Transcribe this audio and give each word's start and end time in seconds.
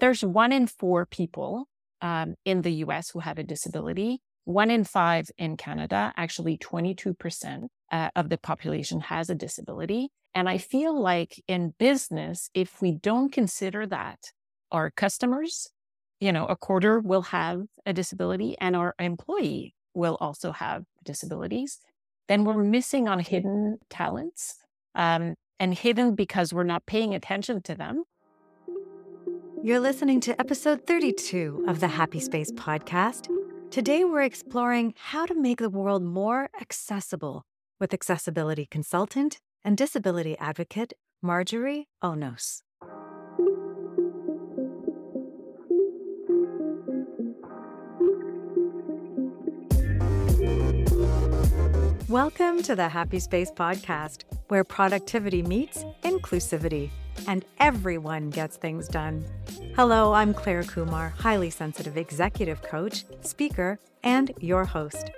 there's 0.00 0.24
one 0.24 0.52
in 0.52 0.66
four 0.66 1.06
people 1.06 1.68
um, 2.00 2.34
in 2.44 2.62
the 2.62 2.72
US 2.84 3.10
who 3.10 3.20
have 3.20 3.38
a 3.38 3.42
disability, 3.42 4.20
one 4.44 4.70
in 4.70 4.84
five 4.84 5.30
in 5.36 5.56
Canada, 5.56 6.12
actually 6.16 6.56
22% 6.56 7.66
uh, 7.90 8.10
of 8.14 8.28
the 8.28 8.38
population 8.38 9.00
has 9.00 9.30
a 9.30 9.34
disability. 9.34 10.08
And 10.34 10.48
I 10.48 10.58
feel 10.58 10.98
like 10.98 11.42
in 11.48 11.74
business, 11.78 12.50
if 12.54 12.80
we 12.80 12.92
don't 12.92 13.32
consider 13.32 13.86
that, 13.86 14.18
our 14.70 14.90
customers, 14.90 15.68
you 16.20 16.32
know, 16.32 16.46
a 16.46 16.56
quarter 16.56 17.00
will 17.00 17.22
have 17.22 17.62
a 17.86 17.92
disability 17.92 18.56
and 18.60 18.76
our 18.76 18.94
employee 18.98 19.74
will 19.94 20.16
also 20.20 20.52
have 20.52 20.84
disabilities, 21.04 21.78
then 22.28 22.44
we're 22.44 22.62
missing 22.62 23.08
on 23.08 23.18
hidden 23.20 23.78
talents 23.88 24.56
um, 24.94 25.34
and 25.58 25.74
hidden 25.74 26.14
because 26.14 26.52
we're 26.52 26.62
not 26.64 26.86
paying 26.86 27.14
attention 27.14 27.62
to 27.62 27.74
them. 27.74 28.04
You're 29.62 29.80
listening 29.80 30.20
to 30.20 30.40
episode 30.40 30.86
32 30.86 31.64
of 31.66 31.80
the 31.80 31.88
Happy 31.88 32.20
Space 32.20 32.52
podcast. 32.52 33.26
Today, 33.70 34.04
we're 34.04 34.22
exploring 34.22 34.94
how 34.96 35.26
to 35.26 35.34
make 35.34 35.58
the 35.58 35.68
world 35.68 36.02
more 36.02 36.48
accessible 36.60 37.44
with 37.80 37.92
accessibility 37.92 38.66
consultant 38.66 39.38
and 39.64 39.76
disability 39.76 40.38
advocate 40.38 40.92
Marjorie 41.22 41.88
Aunos. 42.02 42.62
Welcome 52.08 52.62
to 52.62 52.76
the 52.76 52.88
Happy 52.88 53.18
Space 53.18 53.50
Podcast, 53.50 54.24
where 54.48 54.64
productivity 54.64 55.42
meets 55.42 55.84
inclusivity 56.04 56.90
and 57.26 57.44
everyone 57.58 58.30
gets 58.30 58.56
things 58.56 58.88
done. 58.88 59.24
Hello, 59.74 60.12
I'm 60.12 60.34
Claire 60.34 60.62
Kumar, 60.62 61.10
highly 61.18 61.50
sensitive 61.50 61.96
executive 61.96 62.62
coach, 62.62 63.04
speaker, 63.22 63.78
and 64.02 64.32
your 64.40 64.64
host. 64.64 65.10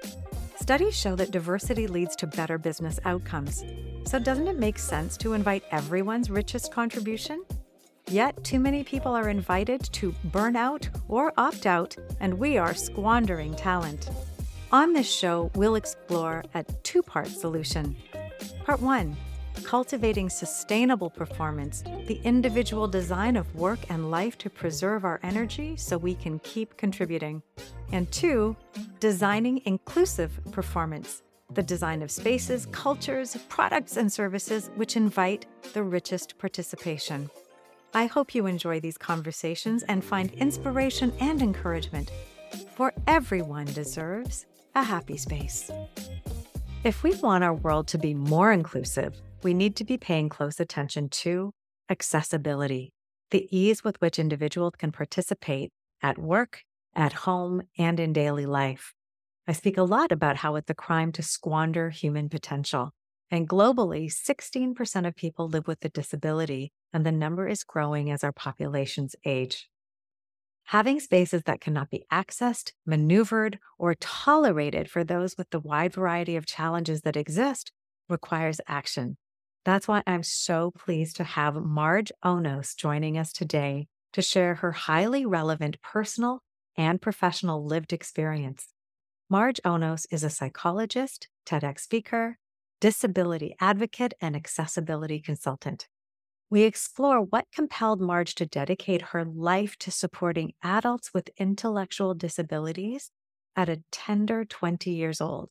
Studies 0.61 0.97
show 0.97 1.17
that 1.17 1.31
diversity 1.31 1.87
leads 1.87 2.15
to 2.17 2.27
better 2.27 2.59
business 2.59 3.01
outcomes. 3.05 3.65
So, 4.05 4.19
doesn't 4.19 4.49
it 4.49 4.59
make 4.59 4.79
sense 4.79 5.17
to 5.19 5.33
invite 5.33 5.65
everyone's 5.71 6.31
richest 6.31 6.73
contribution? 6.73 7.45
Yet, 8.09 8.43
too 8.45 8.61
many 8.61 8.85
people 8.85 9.13
are 9.13 9.29
invited 9.29 9.83
to 9.93 10.15
burn 10.25 10.57
out 10.57 10.89
or 11.09 11.33
opt 11.37 11.67
out, 11.67 11.97
and 12.21 12.39
we 12.39 12.59
are 12.59 12.75
squandering 12.75 13.55
talent. 13.55 14.11
On 14.73 14.93
this 14.93 15.11
show, 15.11 15.51
we'll 15.55 15.75
explore 15.75 16.45
a 16.55 16.63
two 16.83 17.03
part 17.03 17.29
solution. 17.29 17.97
Part 18.65 18.81
one 18.81 19.17
cultivating 19.61 20.29
sustainable 20.29 21.11
performance, 21.11 21.83
the 22.07 22.21
individual 22.25 22.89
design 22.89 23.37
of 23.37 23.55
work 23.55 23.79
and 23.89 24.11
life 24.11 24.37
to 24.39 24.51
preserve 24.51 25.05
our 25.05 25.21
energy 25.23 25.77
so 25.77 25.97
we 25.97 26.15
can 26.15 26.39
keep 26.41 26.77
contributing. 26.77 27.43
And 27.93 28.11
two, 28.11 28.57
designing 28.99 29.63
inclusive 29.65 30.39
performance, 30.53 31.23
the 31.53 31.63
design 31.63 32.03
of 32.03 32.11
spaces, 32.11 32.67
cultures, 32.73 33.37
products, 33.49 33.97
and 33.97 34.13
services 34.13 34.71
which 34.77 34.97
invite 34.97 35.47
the 35.73 35.83
richest 35.83 36.39
participation. 36.39 37.31
I 37.93 38.07
hope 38.07 38.35
you 38.35 38.47
enjoy 38.47 38.81
these 38.81 38.97
conversations 38.97 39.83
and 39.85 40.05
find 40.05 40.33
inspiration 40.35 41.13
and 41.21 41.43
encouragement, 41.43 42.11
for 42.77 42.93
everyone 43.07 43.67
deserves 43.67 44.47
a 44.75 44.83
happy 44.83 45.17
space. 45.17 45.71
If 46.85 47.03
we 47.03 47.15
want 47.17 47.45
our 47.45 47.55
world 47.55 47.89
to 47.89 47.99
be 47.99 48.15
more 48.15 48.53
inclusive, 48.53 49.21
we 49.43 49.55
need 49.55 49.77
to 49.77 49.85
be 49.85 49.97
paying 49.97 50.29
close 50.29 50.61
attention 50.61 51.09
to 51.09 51.53
accessibility, 51.89 52.93
the 53.31 53.49
ease 53.51 53.83
with 53.83 54.01
which 54.01 54.19
individuals 54.19 54.75
can 54.79 54.93
participate 54.93 55.71
at 56.03 56.19
work, 56.19 56.63
at 56.95 57.13
home, 57.13 57.63
and 57.79 58.01
in 58.01 58.13
daily 58.13 58.47
life. 58.47 58.95
I 59.47 59.53
speak 59.53 59.79
a 59.79 59.83
lot 59.83 60.13
about 60.13 60.37
how 60.37 60.57
it's 60.57 60.71
a 60.71 60.75
crime 60.75 61.13
to 61.13 61.23
squander 61.23 61.91
human 61.91 62.29
potential. 62.29 62.93
And 63.31 63.49
globally, 63.49 64.13
16% 64.13 65.07
of 65.07 65.15
people 65.15 65.49
live 65.49 65.67
with 65.67 65.85
a 65.85 65.89
disability, 65.89 66.73
and 66.93 67.07
the 67.07 67.13
number 67.13 67.47
is 67.47 67.65
growing 67.65 68.11
as 68.11 68.25
our 68.25 68.33
populations 68.33 69.15
age. 69.25 69.69
Having 70.65 71.01
spaces 71.01 71.43
that 71.45 71.61
cannot 71.61 71.91
be 71.91 72.05
accessed, 72.13 72.73
maneuvered, 72.87 73.59
or 73.79 73.95
tolerated 73.95 74.91
for 74.91 75.03
those 75.03 75.37
with 75.37 75.51
the 75.51 75.61
wide 75.61 75.95
variety 75.95 76.37
of 76.37 76.47
challenges 76.47 77.03
that 77.03 77.17
exist 77.17 77.73
requires 78.09 78.61
action. 78.69 79.17
That's 79.65 79.87
why 79.87 80.03
I'm 80.07 80.23
so 80.23 80.71
pleased 80.71 81.17
to 81.17 81.25
have 81.25 81.55
Marj 81.55 82.11
Aunos 82.25 82.75
joining 82.75 83.19
us 83.19 83.33
today 83.33 83.89
to 84.15 84.23
share 84.23 84.57
her 84.57 84.73
highly 84.73 85.27
relevant 85.27 85.81
personal 85.83 86.43
and 86.77 87.01
professional 87.01 87.65
lived 87.65 87.93
experience. 87.93 88.69
Marj 89.29 89.61
Aunos 89.65 90.07
is 90.11 90.25
a 90.25 90.31
psychologist, 90.31 91.29
TEDx 91.47 91.81
speaker, 91.81 92.39
disability 92.81 93.55
advocate, 93.61 94.15
and 94.21 94.35
accessibility 94.35 95.21
consultant. 95.21 95.87
We 96.49 96.63
explore 96.63 97.21
what 97.21 97.45
compelled 97.55 98.01
Marj 98.01 98.35
to 98.37 98.47
dedicate 98.47 99.03
her 99.03 99.25
life 99.25 99.77
to 99.81 99.91
supporting 99.91 100.55
adults 100.65 101.13
with 101.13 101.31
intellectual 101.37 102.15
disabilities 102.15 103.11
at 103.55 103.69
a 103.69 103.83
tender 103.93 104.45
20 104.45 104.91
years 104.91 105.21
old. 105.21 105.51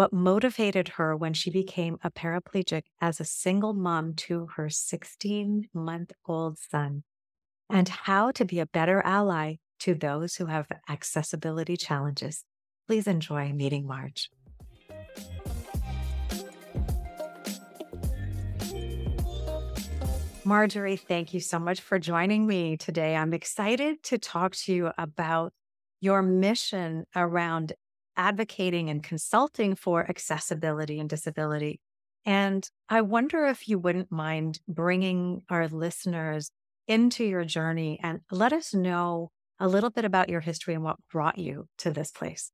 What 0.00 0.14
motivated 0.14 0.88
her 0.96 1.14
when 1.14 1.34
she 1.34 1.50
became 1.50 1.98
a 2.02 2.10
paraplegic 2.10 2.84
as 3.02 3.20
a 3.20 3.24
single 3.26 3.74
mom 3.74 4.14
to 4.14 4.46
her 4.56 4.70
16 4.70 5.68
month 5.74 6.12
old 6.24 6.58
son, 6.58 7.02
and 7.68 7.86
how 7.86 8.30
to 8.30 8.46
be 8.46 8.60
a 8.60 8.64
better 8.64 9.02
ally 9.04 9.56
to 9.80 9.94
those 9.94 10.36
who 10.36 10.46
have 10.46 10.68
accessibility 10.88 11.76
challenges. 11.76 12.46
Please 12.86 13.06
enjoy 13.06 13.52
meeting 13.52 13.86
Marj. 13.86 14.30
Marjorie, 20.46 20.96
thank 20.96 21.34
you 21.34 21.40
so 21.40 21.58
much 21.58 21.82
for 21.82 21.98
joining 21.98 22.46
me 22.46 22.78
today. 22.78 23.14
I'm 23.14 23.34
excited 23.34 24.02
to 24.04 24.16
talk 24.16 24.56
to 24.64 24.72
you 24.72 24.92
about 24.96 25.52
your 26.00 26.22
mission 26.22 27.04
around 27.14 27.74
advocating 28.16 28.90
and 28.90 29.02
consulting 29.02 29.74
for 29.74 30.08
accessibility 30.08 30.98
and 30.98 31.08
disability. 31.08 31.80
And 32.24 32.68
I 32.88 33.00
wonder 33.00 33.46
if 33.46 33.68
you 33.68 33.78
wouldn't 33.78 34.12
mind 34.12 34.60
bringing 34.68 35.42
our 35.48 35.68
listeners 35.68 36.50
into 36.86 37.24
your 37.24 37.44
journey 37.44 37.98
and 38.02 38.20
let 38.30 38.52
us 38.52 38.74
know 38.74 39.30
a 39.58 39.68
little 39.68 39.90
bit 39.90 40.04
about 40.04 40.28
your 40.28 40.40
history 40.40 40.74
and 40.74 40.82
what 40.82 40.96
brought 41.10 41.38
you 41.38 41.66
to 41.78 41.90
this 41.90 42.10
place. 42.10 42.50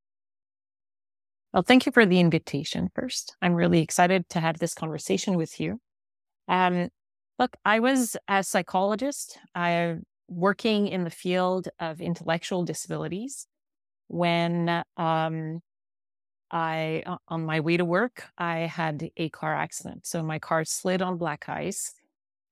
Well, 1.52 1.62
thank 1.62 1.86
you 1.86 1.92
for 1.92 2.04
the 2.04 2.20
invitation 2.20 2.90
first. 2.94 3.34
I'm 3.40 3.54
really 3.54 3.80
excited 3.80 4.28
to 4.30 4.40
have 4.40 4.58
this 4.58 4.74
conversation 4.74 5.36
with 5.36 5.58
you. 5.58 5.80
Um, 6.48 6.90
Look, 7.38 7.56
I 7.66 7.80
was 7.80 8.16
a 8.28 8.42
psychologist, 8.42 9.38
I 9.54 9.96
working 10.28 10.88
in 10.88 11.04
the 11.04 11.10
field 11.10 11.68
of 11.78 12.00
intellectual 12.00 12.64
disabilities 12.64 13.46
when 14.08 14.82
um, 14.96 15.60
I, 16.50 17.02
on 17.28 17.44
my 17.44 17.60
way 17.60 17.76
to 17.76 17.84
work, 17.84 18.24
I 18.38 18.58
had 18.60 19.10
a 19.16 19.28
car 19.30 19.54
accident. 19.54 20.06
So 20.06 20.22
my 20.22 20.38
car 20.38 20.64
slid 20.64 21.02
on 21.02 21.18
black 21.18 21.48
ice, 21.48 21.92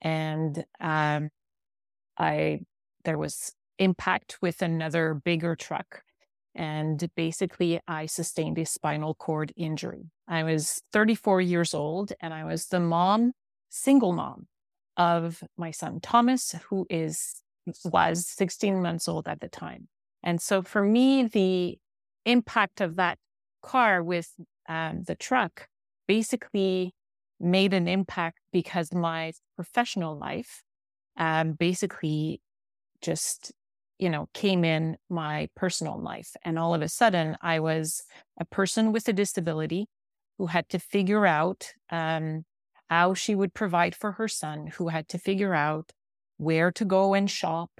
and 0.03 0.65
um, 0.81 1.31
I 2.19 2.61
there 3.05 3.19
was 3.19 3.53
impact 3.79 4.39
with 4.41 4.63
another 4.63 5.15
bigger 5.15 5.55
truck, 5.55 6.03
and 6.55 7.09
basically 7.17 7.81
I 7.87 8.07
sustained 8.07 8.59
a 8.59 8.67
spinal 8.67 9.15
cord 9.15 9.53
injury. 9.57 10.11
I 10.27 10.43
was 10.43 10.83
34 10.93 11.41
years 11.41 11.75
old, 11.75 12.13
and 12.21 12.35
I 12.35 12.45
was 12.45 12.67
the 12.67 12.81
mom, 12.81 13.33
single 13.71 14.13
mom 14.13 14.47
of 14.97 15.43
my 15.57 15.71
son 15.71 16.01
Thomas, 16.01 16.55
who 16.69 16.87
is 16.91 17.43
was 17.85 18.27
16 18.27 18.83
months 18.83 19.09
old 19.09 19.27
at 19.29 19.41
the 19.41 19.49
time. 19.49 19.89
And 20.25 20.41
so 20.41 20.63
for 20.63 20.83
me, 20.83 21.25
the 21.25 21.79
impact 22.25 22.81
of 22.81 22.97
that 22.97 23.19
car 23.63 24.03
with 24.03 24.33
um, 24.69 25.05
the 25.07 25.15
truck 25.15 25.69
basically 26.09 26.95
made 27.39 27.75
an 27.75 27.87
impact 27.87 28.39
because 28.53 28.93
my 28.93 29.33
professional 29.55 30.19
life 30.19 30.63
um, 31.17 31.53
basically 31.53 32.41
just 33.03 33.53
you 33.99 34.09
know 34.09 34.29
came 34.33 34.65
in 34.65 34.97
my 35.11 35.49
personal 35.55 36.01
life. 36.01 36.35
And 36.43 36.59
all 36.59 36.75
of 36.75 36.83
a 36.83 36.89
sudden 36.89 37.37
i 37.43 37.61
was 37.61 38.03
a 38.41 38.45
person 38.45 38.93
with 38.93 39.07
a 39.09 39.13
disability 39.13 39.87
who 40.39 40.47
had 40.47 40.69
to 40.71 40.79
figure 40.79 41.27
out 41.27 41.73
um, 41.91 42.45
how 42.89 43.15
she 43.15 43.35
would 43.35 43.55
provide 43.55 43.95
for 43.95 44.13
her 44.13 44.29
son 44.29 44.69
who 44.79 44.89
had 44.89 45.09
to 45.09 45.19
figure 45.19 45.55
out 45.55 45.93
where 46.39 46.73
to 46.73 46.85
go 46.85 47.15
and 47.15 47.31
shop 47.31 47.71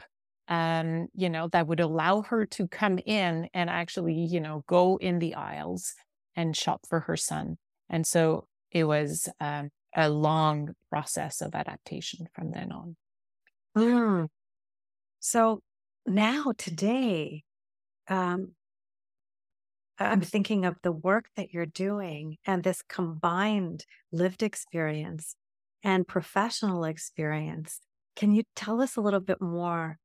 um 0.49 1.07
you 1.15 1.29
know 1.29 1.49
that 1.49 1.67
would 1.67 1.81
allow 1.81 2.23
her 2.23 2.45
to 2.45 2.69
come 2.69 2.99
in 3.07 3.49
and 3.55 3.71
actually 3.71 4.15
you 4.15 4.41
know 4.41 4.63
go 4.67 4.99
in 4.99 5.19
the 5.19 5.35
aisles 5.35 5.95
and 6.37 6.57
shop 6.57 6.81
for 6.89 7.01
her 7.01 7.17
son 7.17 7.57
and 7.89 8.07
so 8.07 8.47
it 8.71 8.85
was 8.85 9.29
um, 9.41 9.71
a 9.97 10.09
long 10.09 10.75
process 10.91 11.41
of 11.41 11.55
adaptation 11.55 12.27
from 12.35 12.51
then 12.51 12.73
on 12.73 12.97
mm. 13.77 14.29
So 15.25 15.63
now, 16.05 16.53
today, 16.59 17.45
um, 18.09 18.53
I'm 19.99 20.21
thinking 20.21 20.67
of 20.67 20.77
the 20.83 20.93
work 20.93 21.31
that 21.35 21.55
you're 21.55 21.65
doing 21.65 22.37
and 22.45 22.63
this 22.63 22.83
combined 22.83 23.87
lived 24.13 24.43
experience 24.43 25.35
and 25.83 26.07
professional 26.07 26.85
experience. 26.85 27.81
Can 28.17 28.33
you 28.33 28.43
tell 28.55 28.83
us 28.83 28.97
a 28.97 29.01
little 29.01 29.21
bit 29.21 29.41
more 29.41 29.97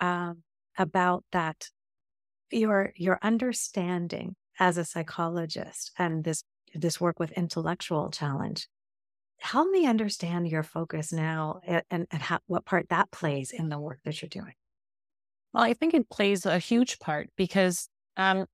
um, 0.00 0.42
about 0.78 1.24
that? 1.32 1.68
Your 2.50 2.92
your 2.94 3.18
understanding 3.22 4.36
as 4.58 4.78
a 4.78 4.84
psychologist 4.84 5.90
and 5.98 6.22
this 6.22 6.42
this 6.74 7.00
work 7.00 7.18
with 7.18 7.32
intellectual 7.32 8.10
challenge. 8.10 8.68
Help 9.38 9.68
me 9.70 9.86
understand 9.86 10.48
your 10.48 10.62
focus 10.62 11.12
now 11.12 11.60
and, 11.66 11.82
and, 11.90 12.06
and 12.10 12.22
how, 12.22 12.38
what 12.46 12.64
part 12.64 12.88
that 12.88 13.10
plays 13.10 13.50
in 13.50 13.68
the 13.68 13.78
work 13.78 13.98
that 14.04 14.20
you're 14.22 14.28
doing. 14.28 14.54
Well, 15.52 15.64
I 15.64 15.74
think 15.74 15.94
it 15.94 16.08
plays 16.08 16.46
a 16.46 16.58
huge 16.58 16.98
part 16.98 17.28
because 17.36 17.88
um, 18.16 18.46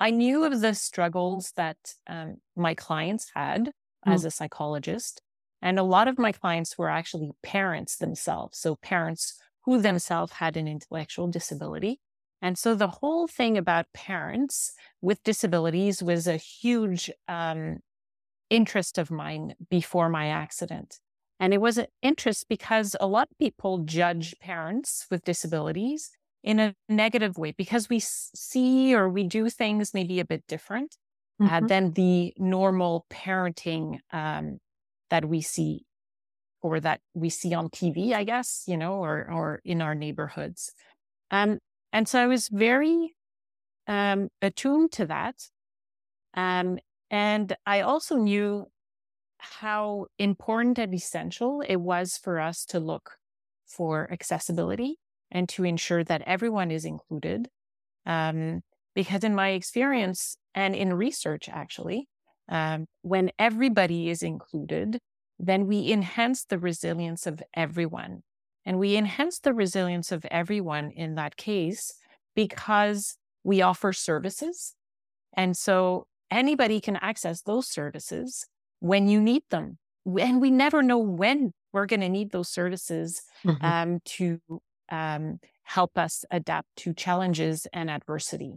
I 0.00 0.10
knew 0.10 0.44
of 0.44 0.60
the 0.60 0.74
struggles 0.74 1.52
that 1.56 1.76
um, 2.06 2.36
my 2.56 2.74
clients 2.74 3.30
had 3.34 3.66
mm. 4.06 4.12
as 4.12 4.24
a 4.24 4.30
psychologist. 4.30 5.22
And 5.60 5.78
a 5.78 5.82
lot 5.82 6.06
of 6.06 6.18
my 6.18 6.30
clients 6.30 6.78
were 6.78 6.88
actually 6.88 7.30
parents 7.42 7.96
themselves. 7.96 8.58
So, 8.58 8.76
parents 8.76 9.40
who 9.68 9.82
themselves 9.82 10.32
had 10.32 10.56
an 10.56 10.66
intellectual 10.66 11.26
disability. 11.26 12.00
And 12.40 12.56
so, 12.56 12.74
the 12.74 12.88
whole 12.88 13.26
thing 13.26 13.58
about 13.58 13.92
parents 13.92 14.72
with 15.02 15.22
disabilities 15.24 16.02
was 16.02 16.26
a 16.26 16.38
huge 16.38 17.10
um, 17.28 17.80
interest 18.48 18.96
of 18.96 19.10
mine 19.10 19.52
before 19.68 20.08
my 20.08 20.28
accident. 20.28 21.00
And 21.38 21.52
it 21.52 21.60
was 21.60 21.76
an 21.76 21.88
interest 22.00 22.46
because 22.48 22.96
a 22.98 23.06
lot 23.06 23.28
of 23.30 23.36
people 23.36 23.84
judge 23.84 24.34
parents 24.40 25.06
with 25.10 25.22
disabilities 25.22 26.12
in 26.42 26.60
a 26.60 26.74
negative 26.88 27.36
way 27.36 27.52
because 27.52 27.90
we 27.90 28.00
see 28.00 28.94
or 28.94 29.06
we 29.10 29.24
do 29.24 29.50
things 29.50 29.92
maybe 29.92 30.18
a 30.18 30.24
bit 30.24 30.44
different 30.48 30.96
uh, 31.42 31.44
mm-hmm. 31.44 31.64
uh, 31.64 31.68
than 31.68 31.92
the 31.92 32.32
normal 32.38 33.04
parenting 33.10 33.98
um, 34.14 34.60
that 35.10 35.26
we 35.26 35.42
see 35.42 35.84
or 36.68 36.80
that 36.80 37.00
we 37.14 37.30
see 37.30 37.54
on 37.54 37.68
TV, 37.70 38.12
I 38.12 38.24
guess, 38.24 38.64
you 38.66 38.76
know, 38.76 38.94
or 39.04 39.28
or 39.30 39.60
in 39.64 39.82
our 39.82 39.94
neighborhoods. 39.94 40.72
Um, 41.30 41.58
and 41.92 42.06
so 42.08 42.22
I 42.22 42.26
was 42.26 42.48
very 42.48 43.14
um, 43.86 44.28
attuned 44.42 44.92
to 44.92 45.06
that. 45.06 45.36
Um, 46.34 46.78
and 47.10 47.56
I 47.66 47.80
also 47.80 48.16
knew 48.16 48.66
how 49.38 50.06
important 50.18 50.78
and 50.78 50.92
essential 50.94 51.62
it 51.62 51.76
was 51.76 52.18
for 52.18 52.38
us 52.38 52.64
to 52.66 52.80
look 52.80 53.12
for 53.66 54.10
accessibility 54.12 54.96
and 55.30 55.48
to 55.48 55.64
ensure 55.64 56.04
that 56.04 56.22
everyone 56.22 56.70
is 56.70 56.84
included. 56.84 57.48
Um, 58.06 58.62
because 58.94 59.22
in 59.22 59.34
my 59.34 59.50
experience 59.50 60.36
and 60.54 60.74
in 60.74 60.92
research, 60.92 61.48
actually, 61.48 62.08
um, 62.48 62.86
when 63.02 63.30
everybody 63.38 64.08
is 64.08 64.22
included, 64.22 64.98
then 65.38 65.66
we 65.66 65.92
enhance 65.92 66.44
the 66.44 66.58
resilience 66.58 67.26
of 67.26 67.42
everyone. 67.54 68.22
And 68.66 68.78
we 68.78 68.96
enhance 68.96 69.38
the 69.38 69.54
resilience 69.54 70.12
of 70.12 70.26
everyone 70.30 70.90
in 70.90 71.14
that 71.14 71.36
case 71.36 71.94
because 72.34 73.16
we 73.44 73.62
offer 73.62 73.92
services. 73.92 74.74
And 75.34 75.56
so 75.56 76.06
anybody 76.30 76.80
can 76.80 76.96
access 76.96 77.42
those 77.42 77.68
services 77.68 78.44
when 78.80 79.08
you 79.08 79.20
need 79.20 79.42
them. 79.50 79.78
And 80.20 80.40
we 80.40 80.50
never 80.50 80.82
know 80.82 80.98
when 80.98 81.52
we're 81.72 81.86
going 81.86 82.00
to 82.00 82.08
need 82.08 82.30
those 82.32 82.48
services 82.48 83.22
mm-hmm. 83.44 83.64
um, 83.64 83.98
to 84.04 84.40
um, 84.90 85.38
help 85.62 85.96
us 85.96 86.24
adapt 86.30 86.68
to 86.76 86.94
challenges 86.94 87.66
and 87.72 87.90
adversity. 87.90 88.54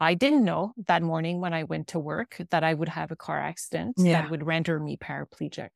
I 0.00 0.14
didn't 0.14 0.44
know 0.44 0.72
that 0.86 1.02
morning 1.02 1.40
when 1.40 1.52
I 1.52 1.64
went 1.64 1.88
to 1.88 1.98
work 1.98 2.36
that 2.50 2.62
I 2.62 2.74
would 2.74 2.88
have 2.90 3.10
a 3.10 3.16
car 3.16 3.40
accident 3.40 3.94
yeah. 3.96 4.22
that 4.22 4.30
would 4.30 4.46
render 4.46 4.78
me 4.78 4.96
paraplegic. 4.96 5.70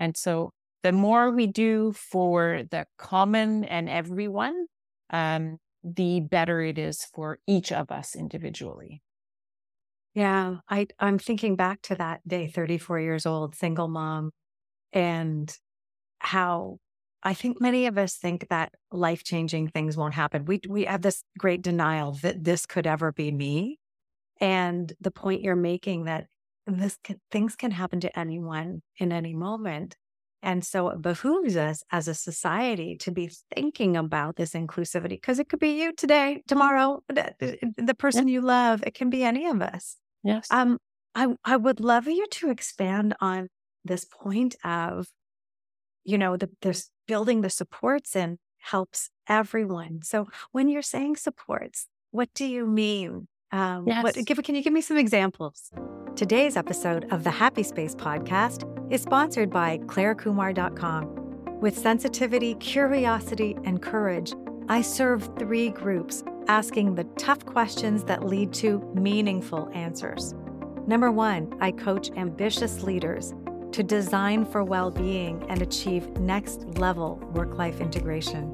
And 0.00 0.16
so 0.16 0.50
the 0.82 0.92
more 0.92 1.30
we 1.30 1.46
do 1.46 1.92
for 1.92 2.62
the 2.70 2.86
common 2.98 3.64
and 3.64 3.88
everyone, 3.88 4.66
um, 5.10 5.58
the 5.84 6.20
better 6.20 6.62
it 6.62 6.78
is 6.78 7.04
for 7.14 7.38
each 7.46 7.70
of 7.70 7.92
us 7.92 8.16
individually. 8.16 9.02
Yeah, 10.14 10.56
I, 10.68 10.88
I'm 10.98 11.18
thinking 11.18 11.54
back 11.54 11.82
to 11.82 11.94
that 11.96 12.26
day, 12.26 12.48
34 12.48 12.98
years 12.98 13.26
old, 13.26 13.54
single 13.54 13.86
mom, 13.88 14.32
and 14.92 15.54
how 16.20 16.78
I 17.22 17.34
think 17.34 17.60
many 17.60 17.86
of 17.86 17.98
us 17.98 18.16
think 18.16 18.48
that 18.48 18.72
life 18.90 19.24
changing 19.24 19.68
things 19.68 19.96
won't 19.96 20.14
happen. 20.14 20.46
We 20.46 20.60
we 20.68 20.84
have 20.84 21.02
this 21.02 21.22
great 21.38 21.62
denial 21.62 22.12
that 22.22 22.44
this 22.44 22.66
could 22.66 22.86
ever 22.86 23.12
be 23.12 23.30
me, 23.30 23.78
and 24.40 24.92
the 25.00 25.10
point 25.12 25.42
you're 25.42 25.56
making 25.56 26.04
that 26.04 26.26
this 26.78 26.98
can, 27.02 27.20
things 27.30 27.56
can 27.56 27.70
happen 27.70 28.00
to 28.00 28.18
anyone 28.18 28.82
in 28.98 29.12
any 29.12 29.34
moment, 29.34 29.96
and 30.42 30.64
so 30.64 30.88
it 30.88 31.02
behooves 31.02 31.56
us 31.56 31.82
as 31.90 32.08
a 32.08 32.14
society 32.14 32.96
to 33.00 33.10
be 33.10 33.30
thinking 33.54 33.96
about 33.96 34.36
this 34.36 34.52
inclusivity 34.52 35.10
because 35.10 35.38
it 35.38 35.48
could 35.48 35.60
be 35.60 35.80
you 35.80 35.92
today, 35.92 36.42
tomorrow, 36.46 37.02
the 37.08 37.96
person 37.98 38.28
you 38.28 38.40
love. 38.40 38.82
It 38.86 38.94
can 38.94 39.10
be 39.10 39.22
any 39.22 39.46
of 39.46 39.60
us. 39.60 39.96
Yes. 40.22 40.46
Um, 40.50 40.78
I 41.14 41.34
I 41.44 41.56
would 41.56 41.80
love 41.80 42.06
you 42.06 42.26
to 42.26 42.50
expand 42.50 43.14
on 43.20 43.48
this 43.84 44.04
point 44.04 44.56
of 44.64 45.06
you 46.04 46.18
know, 46.18 46.36
the, 46.36 46.50
there's 46.62 46.90
building 47.06 47.40
the 47.40 47.50
supports 47.50 48.16
and 48.16 48.38
helps 48.58 49.10
everyone. 49.28 50.00
So 50.02 50.28
when 50.52 50.68
you're 50.68 50.82
saying 50.82 51.16
supports, 51.16 51.86
what 52.10 52.28
do 52.34 52.44
you 52.44 52.66
mean? 52.66 53.28
Um, 53.52 53.84
yes. 53.86 54.02
what, 54.02 54.14
give, 54.24 54.42
can 54.42 54.54
you 54.54 54.62
give 54.62 54.72
me 54.72 54.80
some 54.80 54.96
examples? 54.96 55.70
Today's 56.16 56.56
episode 56.56 57.06
of 57.12 57.24
the 57.24 57.30
Happy 57.30 57.62
Space 57.62 57.94
podcast 57.94 58.64
is 58.92 59.02
sponsored 59.02 59.50
by 59.50 59.78
ClaireKumar.com. 59.78 61.60
With 61.60 61.78
sensitivity, 61.78 62.54
curiosity, 62.56 63.56
and 63.64 63.82
courage, 63.82 64.32
I 64.68 64.82
serve 64.82 65.28
three 65.38 65.70
groups 65.70 66.22
asking 66.48 66.94
the 66.94 67.04
tough 67.18 67.44
questions 67.44 68.04
that 68.04 68.24
lead 68.24 68.52
to 68.54 68.80
meaningful 68.94 69.70
answers. 69.72 70.34
Number 70.86 71.10
one, 71.10 71.52
I 71.60 71.72
coach 71.72 72.10
ambitious 72.16 72.82
leaders 72.82 73.34
to 73.72 73.82
design 73.82 74.44
for 74.44 74.64
well 74.64 74.90
being 74.90 75.44
and 75.48 75.62
achieve 75.62 76.08
next 76.18 76.64
level 76.78 77.16
work 77.34 77.56
life 77.56 77.80
integration. 77.80 78.52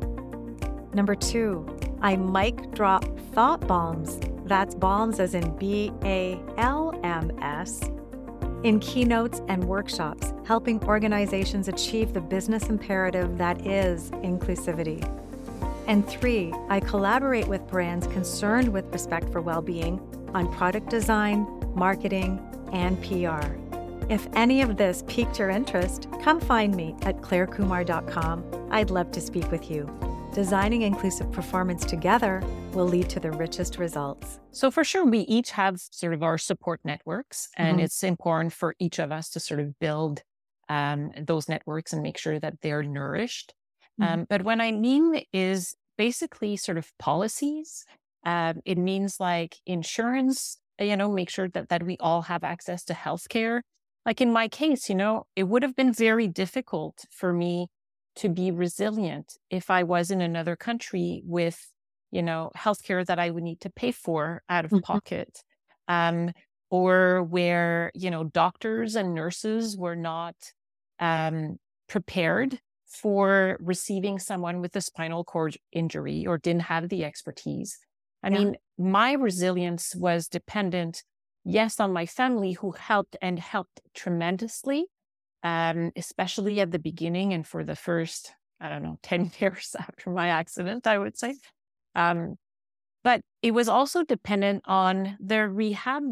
Number 0.92 1.14
two, 1.14 1.66
I 2.00 2.16
mic 2.16 2.72
drop 2.72 3.04
thought 3.32 3.66
bombs. 3.66 4.20
That's 4.46 4.74
bombs 4.74 5.18
as 5.18 5.34
in 5.34 5.56
B 5.58 5.92
A 6.04 6.40
L 6.56 6.98
M 7.02 7.36
S. 7.42 7.82
In 8.62 8.80
keynotes 8.80 9.42
and 9.48 9.62
workshops, 9.64 10.32
helping 10.44 10.82
organizations 10.84 11.68
achieve 11.68 12.12
the 12.12 12.20
business 12.20 12.68
imperative 12.68 13.38
that 13.38 13.66
is 13.66 14.10
inclusivity. 14.12 15.04
And 15.86 16.06
three, 16.08 16.52
I 16.68 16.80
collaborate 16.80 17.46
with 17.46 17.66
brands 17.68 18.06
concerned 18.08 18.72
with 18.72 18.86
respect 18.92 19.30
for 19.30 19.40
well 19.40 19.62
being 19.62 20.00
on 20.34 20.52
product 20.52 20.90
design, 20.90 21.46
marketing, 21.74 22.40
and 22.72 23.00
PR. 23.02 23.54
If 24.08 24.28
any 24.34 24.62
of 24.62 24.76
this 24.76 25.02
piqued 25.08 25.38
your 25.38 25.50
interest, 25.50 26.08
come 26.22 26.40
find 26.40 26.74
me 26.74 26.94
at 27.02 27.20
clairekumar.com. 27.20 28.68
I'd 28.70 28.90
love 28.90 29.10
to 29.12 29.20
speak 29.20 29.50
with 29.50 29.70
you. 29.70 30.05
Designing 30.36 30.82
inclusive 30.82 31.32
performance 31.32 31.82
together 31.82 32.42
will 32.72 32.84
lead 32.84 33.08
to 33.08 33.18
the 33.18 33.30
richest 33.30 33.78
results. 33.78 34.38
So, 34.50 34.70
for 34.70 34.84
sure, 34.84 35.06
we 35.06 35.20
each 35.20 35.52
have 35.52 35.80
sort 35.80 36.12
of 36.12 36.22
our 36.22 36.36
support 36.36 36.78
networks, 36.84 37.48
and 37.56 37.78
mm-hmm. 37.78 37.84
it's 37.86 38.02
important 38.04 38.52
for 38.52 38.74
each 38.78 38.98
of 38.98 39.10
us 39.10 39.30
to 39.30 39.40
sort 39.40 39.60
of 39.60 39.78
build 39.78 40.22
um, 40.68 41.10
those 41.18 41.48
networks 41.48 41.94
and 41.94 42.02
make 42.02 42.18
sure 42.18 42.38
that 42.38 42.60
they're 42.60 42.82
nourished. 42.82 43.54
Mm-hmm. 43.98 44.12
Um, 44.12 44.26
but 44.28 44.42
what 44.42 44.60
I 44.60 44.72
mean 44.72 45.22
is 45.32 45.74
basically 45.96 46.58
sort 46.58 46.76
of 46.76 46.92
policies. 46.98 47.86
Um, 48.26 48.60
it 48.66 48.76
means 48.76 49.18
like 49.18 49.56
insurance, 49.64 50.58
you 50.78 50.98
know, 50.98 51.10
make 51.10 51.30
sure 51.30 51.48
that, 51.48 51.70
that 51.70 51.82
we 51.82 51.96
all 51.98 52.20
have 52.20 52.44
access 52.44 52.84
to 52.84 52.92
healthcare 52.92 53.62
like 54.06 54.20
in 54.20 54.32
my 54.32 54.46
case, 54.46 54.88
you 54.88 54.94
know, 54.94 55.26
it 55.34 55.48
would 55.48 55.64
have 55.64 55.74
been 55.74 55.92
very 55.92 56.28
difficult 56.28 57.04
for 57.10 57.32
me 57.32 57.66
to 58.16 58.28
be 58.28 58.50
resilient 58.50 59.34
if 59.50 59.70
I 59.70 59.82
was 59.82 60.10
in 60.10 60.20
another 60.20 60.56
country 60.56 61.22
with, 61.24 61.70
you 62.10 62.22
know, 62.22 62.50
healthcare 62.56 63.04
that 63.06 63.18
I 63.18 63.30
would 63.30 63.42
need 63.42 63.60
to 63.60 63.70
pay 63.70 63.92
for 63.92 64.42
out 64.48 64.64
of 64.64 64.70
mm-hmm. 64.70 64.80
pocket. 64.80 65.42
Um, 65.88 66.32
or 66.70 67.22
where, 67.22 67.92
you 67.94 68.10
know, 68.10 68.24
doctors 68.24 68.96
and 68.96 69.14
nurses 69.14 69.76
were 69.76 69.94
not 69.94 70.34
um, 70.98 71.58
prepared 71.88 72.58
for 72.86 73.56
receiving 73.60 74.18
someone 74.18 74.60
with 74.60 74.74
a 74.74 74.80
spinal 74.80 75.24
cord 75.24 75.56
injury 75.72 76.26
or 76.26 76.38
didn't 76.38 76.62
have 76.62 76.88
the 76.88 77.04
expertise. 77.04 77.78
I 78.22 78.30
yeah. 78.30 78.38
mean, 78.38 78.56
my 78.78 79.12
resilience 79.12 79.94
was 79.94 80.26
dependent 80.26 81.04
yes, 81.44 81.78
on 81.78 81.92
my 81.92 82.06
family 82.06 82.52
who 82.52 82.72
helped 82.72 83.16
and 83.22 83.38
helped 83.38 83.80
tremendously, 83.94 84.86
um, 85.46 85.92
especially 85.94 86.60
at 86.60 86.72
the 86.72 86.78
beginning 86.80 87.32
and 87.32 87.46
for 87.46 87.62
the 87.62 87.76
first, 87.76 88.32
I 88.60 88.68
don't 88.68 88.82
know, 88.82 88.98
10 89.02 89.30
years 89.38 89.76
after 89.78 90.10
my 90.10 90.28
accident, 90.28 90.86
I 90.86 90.98
would 90.98 91.16
say. 91.16 91.36
Um, 91.94 92.34
but 93.04 93.20
it 93.42 93.52
was 93.52 93.68
also 93.68 94.02
dependent 94.02 94.64
on 94.66 95.16
the 95.20 95.48
rehab, 95.48 96.02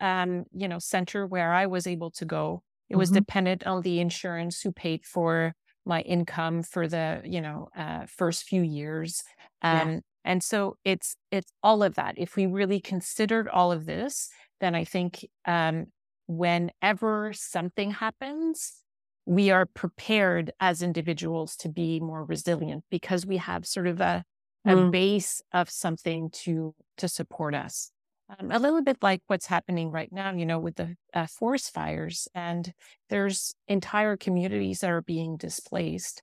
um, 0.00 0.44
you 0.52 0.68
know, 0.68 0.78
center 0.78 1.26
where 1.26 1.54
I 1.54 1.66
was 1.66 1.86
able 1.86 2.10
to 2.12 2.26
go. 2.26 2.62
It 2.90 2.96
was 2.96 3.08
mm-hmm. 3.08 3.20
dependent 3.20 3.66
on 3.66 3.80
the 3.80 4.00
insurance 4.00 4.60
who 4.60 4.72
paid 4.72 5.06
for 5.06 5.54
my 5.86 6.02
income 6.02 6.62
for 6.62 6.86
the, 6.86 7.22
you 7.24 7.40
know, 7.40 7.70
uh, 7.74 8.04
first 8.06 8.44
few 8.44 8.60
years. 8.60 9.22
Um, 9.62 9.88
yeah. 9.88 9.98
And 10.24 10.42
so 10.42 10.76
it's 10.84 11.16
it's 11.30 11.50
all 11.62 11.82
of 11.82 11.94
that. 11.94 12.14
If 12.18 12.36
we 12.36 12.46
really 12.46 12.80
considered 12.80 13.48
all 13.48 13.72
of 13.72 13.86
this, 13.86 14.28
then 14.60 14.74
I 14.74 14.84
think 14.84 15.26
um, 15.46 15.86
whenever 16.28 17.32
something 17.32 17.92
happens, 17.92 18.81
we 19.26 19.50
are 19.50 19.66
prepared 19.66 20.52
as 20.60 20.82
individuals 20.82 21.56
to 21.56 21.68
be 21.68 22.00
more 22.00 22.24
resilient 22.24 22.84
because 22.90 23.24
we 23.24 23.36
have 23.36 23.66
sort 23.66 23.86
of 23.86 24.00
a, 24.00 24.24
a 24.64 24.74
mm. 24.74 24.90
base 24.90 25.42
of 25.52 25.70
something 25.70 26.30
to 26.30 26.74
to 26.98 27.08
support 27.08 27.54
us. 27.54 27.90
Um, 28.38 28.50
a 28.50 28.58
little 28.58 28.82
bit 28.82 28.98
like 29.02 29.20
what's 29.26 29.46
happening 29.46 29.90
right 29.90 30.10
now, 30.12 30.32
you 30.32 30.46
know, 30.46 30.58
with 30.58 30.76
the 30.76 30.96
uh, 31.12 31.26
forest 31.26 31.72
fires, 31.72 32.28
and 32.34 32.72
there's 33.10 33.54
entire 33.68 34.16
communities 34.16 34.80
that 34.80 34.90
are 34.90 35.02
being 35.02 35.36
displaced. 35.36 36.22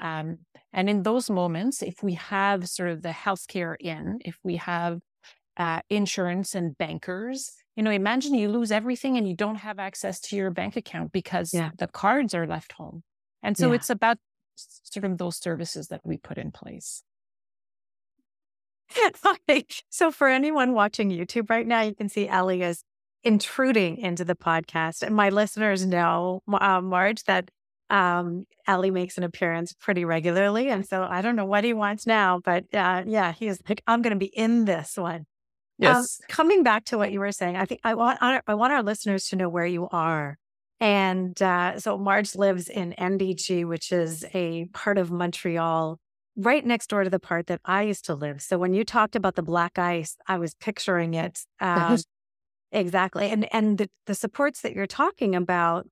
Um, 0.00 0.38
and 0.72 0.88
in 0.88 1.02
those 1.02 1.28
moments, 1.28 1.82
if 1.82 2.02
we 2.02 2.14
have 2.14 2.68
sort 2.68 2.90
of 2.90 3.02
the 3.02 3.10
healthcare 3.10 3.74
in, 3.80 4.20
if 4.24 4.38
we 4.44 4.56
have 4.56 5.00
uh, 5.56 5.80
insurance 5.90 6.54
and 6.54 6.78
bankers, 6.78 7.52
you 7.80 7.84
know, 7.84 7.90
imagine 7.90 8.34
you 8.34 8.50
lose 8.50 8.70
everything 8.70 9.16
and 9.16 9.26
you 9.26 9.34
don't 9.34 9.56
have 9.56 9.78
access 9.78 10.20
to 10.20 10.36
your 10.36 10.50
bank 10.50 10.76
account 10.76 11.12
because 11.12 11.54
yeah. 11.54 11.70
the 11.78 11.86
cards 11.86 12.34
are 12.34 12.46
left 12.46 12.72
home. 12.72 13.02
And 13.42 13.56
so 13.56 13.68
yeah. 13.68 13.76
it's 13.76 13.88
about 13.88 14.18
sort 14.54 15.06
of 15.06 15.16
those 15.16 15.38
services 15.38 15.88
that 15.88 16.02
we 16.04 16.18
put 16.18 16.36
in 16.36 16.50
place. 16.50 17.02
okay. 19.26 19.64
So 19.88 20.10
for 20.10 20.28
anyone 20.28 20.74
watching 20.74 21.08
YouTube 21.08 21.48
right 21.48 21.66
now, 21.66 21.80
you 21.80 21.94
can 21.94 22.10
see 22.10 22.28
Ellie 22.28 22.60
is 22.60 22.84
intruding 23.24 23.96
into 23.96 24.26
the 24.26 24.36
podcast. 24.36 25.00
And 25.00 25.16
my 25.16 25.30
listeners 25.30 25.86
know, 25.86 26.42
uh, 26.52 26.82
Marj, 26.82 27.24
that 27.24 27.50
um, 27.88 28.44
Ellie 28.66 28.90
makes 28.90 29.16
an 29.16 29.24
appearance 29.24 29.72
pretty 29.72 30.04
regularly. 30.04 30.68
And 30.68 30.86
so 30.86 31.06
I 31.08 31.22
don't 31.22 31.34
know 31.34 31.46
what 31.46 31.64
he 31.64 31.72
wants 31.72 32.06
now, 32.06 32.42
but 32.44 32.64
uh, 32.74 33.04
yeah, 33.06 33.32
he's 33.32 33.58
like, 33.66 33.82
I'm 33.86 34.02
going 34.02 34.12
to 34.12 34.18
be 34.18 34.26
in 34.26 34.66
this 34.66 34.98
one. 34.98 35.24
Um, 35.82 35.96
yes. 35.96 36.20
Um, 36.22 36.26
coming 36.28 36.62
back 36.62 36.84
to 36.86 36.98
what 36.98 37.12
you 37.12 37.20
were 37.20 37.32
saying, 37.32 37.56
I 37.56 37.64
think 37.64 37.80
I 37.84 37.94
want 37.94 38.20
our, 38.22 38.42
I 38.46 38.54
want 38.54 38.72
our 38.72 38.82
listeners 38.82 39.28
to 39.28 39.36
know 39.36 39.48
where 39.48 39.66
you 39.66 39.88
are. 39.90 40.36
And 40.80 41.40
uh, 41.42 41.78
so 41.78 41.98
Marj 41.98 42.34
lives 42.34 42.68
in 42.68 42.94
NDG, 42.98 43.66
which 43.66 43.92
is 43.92 44.24
a 44.32 44.64
part 44.72 44.96
of 44.96 45.10
Montreal 45.10 45.98
right 46.36 46.64
next 46.64 46.88
door 46.88 47.04
to 47.04 47.10
the 47.10 47.18
part 47.18 47.48
that 47.48 47.60
I 47.64 47.82
used 47.82 48.06
to 48.06 48.14
live. 48.14 48.40
So 48.40 48.56
when 48.58 48.72
you 48.72 48.84
talked 48.84 49.14
about 49.14 49.34
the 49.34 49.42
black 49.42 49.78
ice, 49.78 50.16
I 50.26 50.38
was 50.38 50.54
picturing 50.54 51.14
it 51.14 51.40
um, 51.60 51.98
exactly. 52.72 53.28
And 53.28 53.52
and 53.52 53.78
the, 53.78 53.90
the 54.06 54.14
supports 54.14 54.62
that 54.62 54.74
you're 54.74 54.86
talking 54.86 55.34
about 55.34 55.86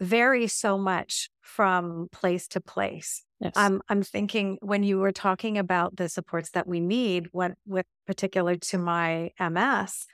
vary 0.00 0.48
so 0.48 0.76
much 0.76 1.30
from 1.42 2.08
place 2.12 2.48
to 2.48 2.60
place. 2.60 3.24
Yes. 3.40 3.52
Um, 3.56 3.82
I'm 3.88 4.02
thinking 4.02 4.58
when 4.62 4.84
you 4.84 4.98
were 4.98 5.12
talking 5.12 5.58
about 5.58 5.96
the 5.96 6.08
supports 6.08 6.50
that 6.50 6.66
we 6.66 6.80
need, 6.80 7.26
what 7.32 7.52
with 7.66 7.86
particular 8.06 8.56
to 8.56 8.78
my 8.78 9.30
MS, 9.38 10.06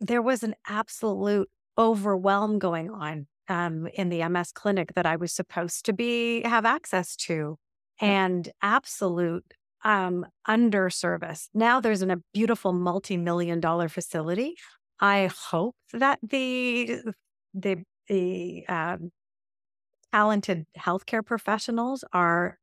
there 0.00 0.22
was 0.22 0.42
an 0.42 0.54
absolute 0.68 1.48
overwhelm 1.78 2.58
going 2.58 2.90
on 2.90 3.26
um, 3.48 3.86
in 3.94 4.10
the 4.10 4.26
MS 4.28 4.52
clinic 4.52 4.92
that 4.94 5.06
I 5.06 5.16
was 5.16 5.32
supposed 5.32 5.86
to 5.86 5.92
be 5.92 6.42
have 6.42 6.64
access 6.64 7.16
to, 7.16 7.58
and 8.00 8.50
absolute 8.62 9.54
um, 9.84 10.26
under 10.46 10.90
service. 10.90 11.48
Now 11.54 11.80
there's 11.80 12.02
an, 12.02 12.10
a 12.10 12.18
beautiful 12.34 12.72
multi-million 12.72 13.60
dollar 13.60 13.88
facility. 13.88 14.56
I 15.00 15.30
hope 15.50 15.76
that 15.92 16.18
the 16.22 17.00
the 17.54 17.82
the 18.08 18.66
um, 18.68 19.10
talented 20.16 20.64
healthcare 20.78 21.24
professionals 21.24 22.02
are 22.12 22.58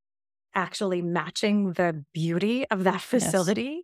actually 0.56 1.02
matching 1.02 1.74
the 1.74 2.04
beauty 2.14 2.66
of 2.72 2.84
that 2.84 3.02
facility. 3.14 3.62
Yes. 3.62 3.84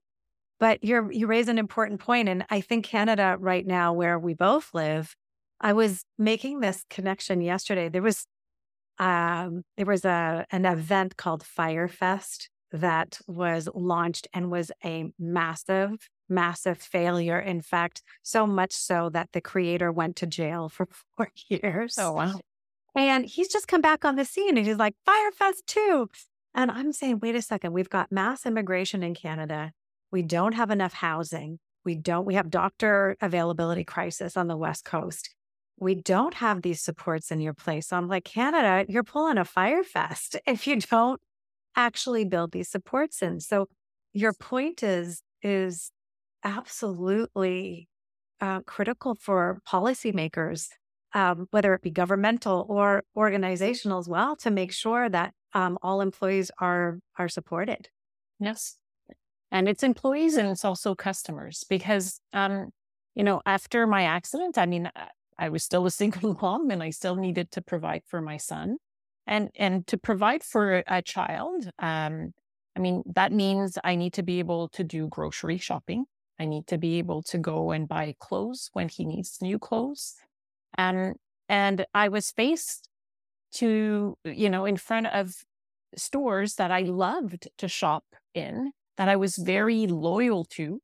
But 0.60 0.84
you 0.84 1.10
you 1.12 1.28
raise 1.28 1.48
an 1.48 1.58
important 1.58 2.02
point. 2.02 2.28
point, 2.28 2.30
and 2.30 2.46
I 2.50 2.62
think 2.62 2.84
Canada 2.86 3.38
right 3.40 3.66
now, 3.66 3.94
where 3.94 4.20
we 4.20 4.34
both 4.34 4.74
live, 4.74 5.16
I 5.62 5.72
was 5.72 6.04
making 6.18 6.60
this 6.60 6.84
connection 6.90 7.42
yesterday. 7.42 7.88
There 7.90 8.02
was 8.02 8.26
um, 8.98 9.64
there 9.78 9.86
was 9.86 10.04
a 10.04 10.46
an 10.52 10.66
event 10.66 11.16
called 11.16 11.44
Fyre 11.44 11.88
Fest 11.88 12.50
that 12.72 13.20
was 13.26 13.70
launched 13.74 14.28
and 14.34 14.52
was 14.52 14.72
a 14.84 15.12
massive, 15.18 16.10
massive 16.28 16.78
failure. 16.78 17.40
In 17.40 17.62
fact, 17.62 18.02
so 18.22 18.46
much 18.46 18.74
so 18.74 19.10
that 19.10 19.30
the 19.32 19.42
creator 19.42 19.92
went 19.92 20.18
to 20.18 20.28
jail 20.28 20.68
for 20.76 20.88
four 21.16 21.30
years. 21.48 21.96
Oh 21.98 22.12
wow! 22.12 22.40
And 22.96 23.26
he's 23.26 23.48
just 23.50 23.68
come 23.68 23.82
back 23.82 24.04
on 24.04 24.16
the 24.16 24.26
scene 24.26 24.58
and 24.58 24.66
he's 24.66 24.78
like, 24.78 24.96
Fyre 25.06 25.32
Fest 25.32 25.64
2. 25.68 26.10
And 26.56 26.72
I'm 26.72 26.92
saying, 26.92 27.20
wait 27.22 27.36
a 27.36 27.42
second, 27.42 27.74
we've 27.74 27.90
got 27.90 28.12
mass 28.12 28.46
immigration 28.46 29.04
in 29.04 29.14
Canada. 29.14 29.72
We 30.12 30.24
don't 30.24 30.54
have 30.54 30.72
enough 30.72 30.94
housing. 30.94 31.60
We 31.86 31.96
don't, 31.96 32.26
we 32.26 32.34
have 32.34 32.50
doctor 32.50 33.16
availability 33.22 33.84
crisis 33.84 34.36
on 34.36 34.48
the 34.48 34.58
West 34.58 34.84
Coast. 34.84 35.30
We 35.78 35.96
don't 35.96 36.34
have 36.36 36.62
these 36.62 36.82
supports 36.82 37.32
in 37.32 37.40
your 37.40 37.54
place. 37.54 37.88
So 37.88 37.98
I'm 37.98 38.08
like, 38.08 38.26
Canada, 38.26 38.86
you're 38.92 39.04
pulling 39.04 39.38
a 39.38 39.46
Fyre 39.46 39.84
Fest 39.84 40.36
if 40.48 40.68
you 40.68 40.78
don't 40.78 41.22
actually 41.76 42.26
build 42.26 42.52
these 42.52 42.70
supports 42.70 43.22
in. 43.22 43.40
So 43.40 43.68
your 44.12 44.34
point 44.34 44.84
is, 44.84 45.22
is 45.42 45.92
absolutely 46.44 47.88
uh, 48.42 48.62
critical 48.62 49.16
for 49.16 49.60
policymakers 49.68 50.70
um, 51.14 51.48
whether 51.52 51.74
it 51.74 51.82
be 51.82 51.92
governmental 51.92 52.66
or 52.70 53.04
organizational 53.16 54.00
as 54.00 54.08
well, 54.08 54.36
to 54.38 54.52
make 54.52 54.72
sure 54.72 55.10
that 55.10 55.34
um, 55.54 55.78
all 55.82 56.02
employees 56.02 56.52
are 56.60 57.00
are 57.18 57.30
supported. 57.30 57.90
Yes, 58.40 58.78
and 59.52 59.68
it's 59.68 59.84
employees 59.84 60.38
and 60.38 60.48
it's 60.50 60.66
also 60.66 60.96
customers 60.96 61.66
because 61.70 62.20
um, 62.34 62.70
you 63.16 63.24
know 63.24 63.42
after 63.46 63.88
my 63.88 64.04
accident, 64.04 64.58
I 64.58 64.66
mean, 64.66 64.92
I 65.38 65.50
was 65.50 65.64
still 65.64 65.86
a 65.86 65.92
single 66.02 66.38
mom 66.42 66.70
and 66.70 66.84
I 66.84 66.92
still 66.92 67.16
needed 67.16 67.52
to 67.52 67.62
provide 67.62 68.04
for 68.06 68.22
my 68.22 68.38
son, 68.38 68.78
and 69.26 69.50
and 69.56 69.88
to 69.88 69.98
provide 69.98 70.44
for 70.44 70.84
a 70.88 71.02
child. 71.02 71.70
Um, 71.80 72.34
I 72.76 72.80
mean, 72.82 73.04
that 73.14 73.34
means 73.34 73.78
I 73.84 73.96
need 73.96 74.14
to 74.14 74.24
be 74.24 74.40
able 74.40 74.70
to 74.70 74.84
do 74.84 75.08
grocery 75.08 75.58
shopping. 75.58 76.06
I 76.40 76.46
need 76.46 76.68
to 76.68 76.78
be 76.78 76.98
able 77.00 77.22
to 77.24 77.38
go 77.38 77.72
and 77.72 77.88
buy 77.88 78.16
clothes 78.20 78.70
when 78.72 78.88
he 78.88 79.04
needs 79.04 79.40
new 79.42 79.60
clothes. 79.60 80.16
And, 80.80 81.16
and 81.48 81.86
I 81.94 82.08
was 82.08 82.32
faced 82.32 82.88
to, 83.56 84.16
you 84.24 84.50
know, 84.50 84.66
in 84.66 84.78
front 84.78 85.08
of 85.08 85.34
stores 85.96 86.56
that 86.56 86.72
I 86.72 86.82
loved 86.82 87.50
to 87.58 87.68
shop 87.68 88.06
in, 88.34 88.72
that 88.98 89.10
I 89.10 89.16
was 89.16 89.36
very 89.36 89.88
loyal 89.88 90.46
to. 90.58 90.80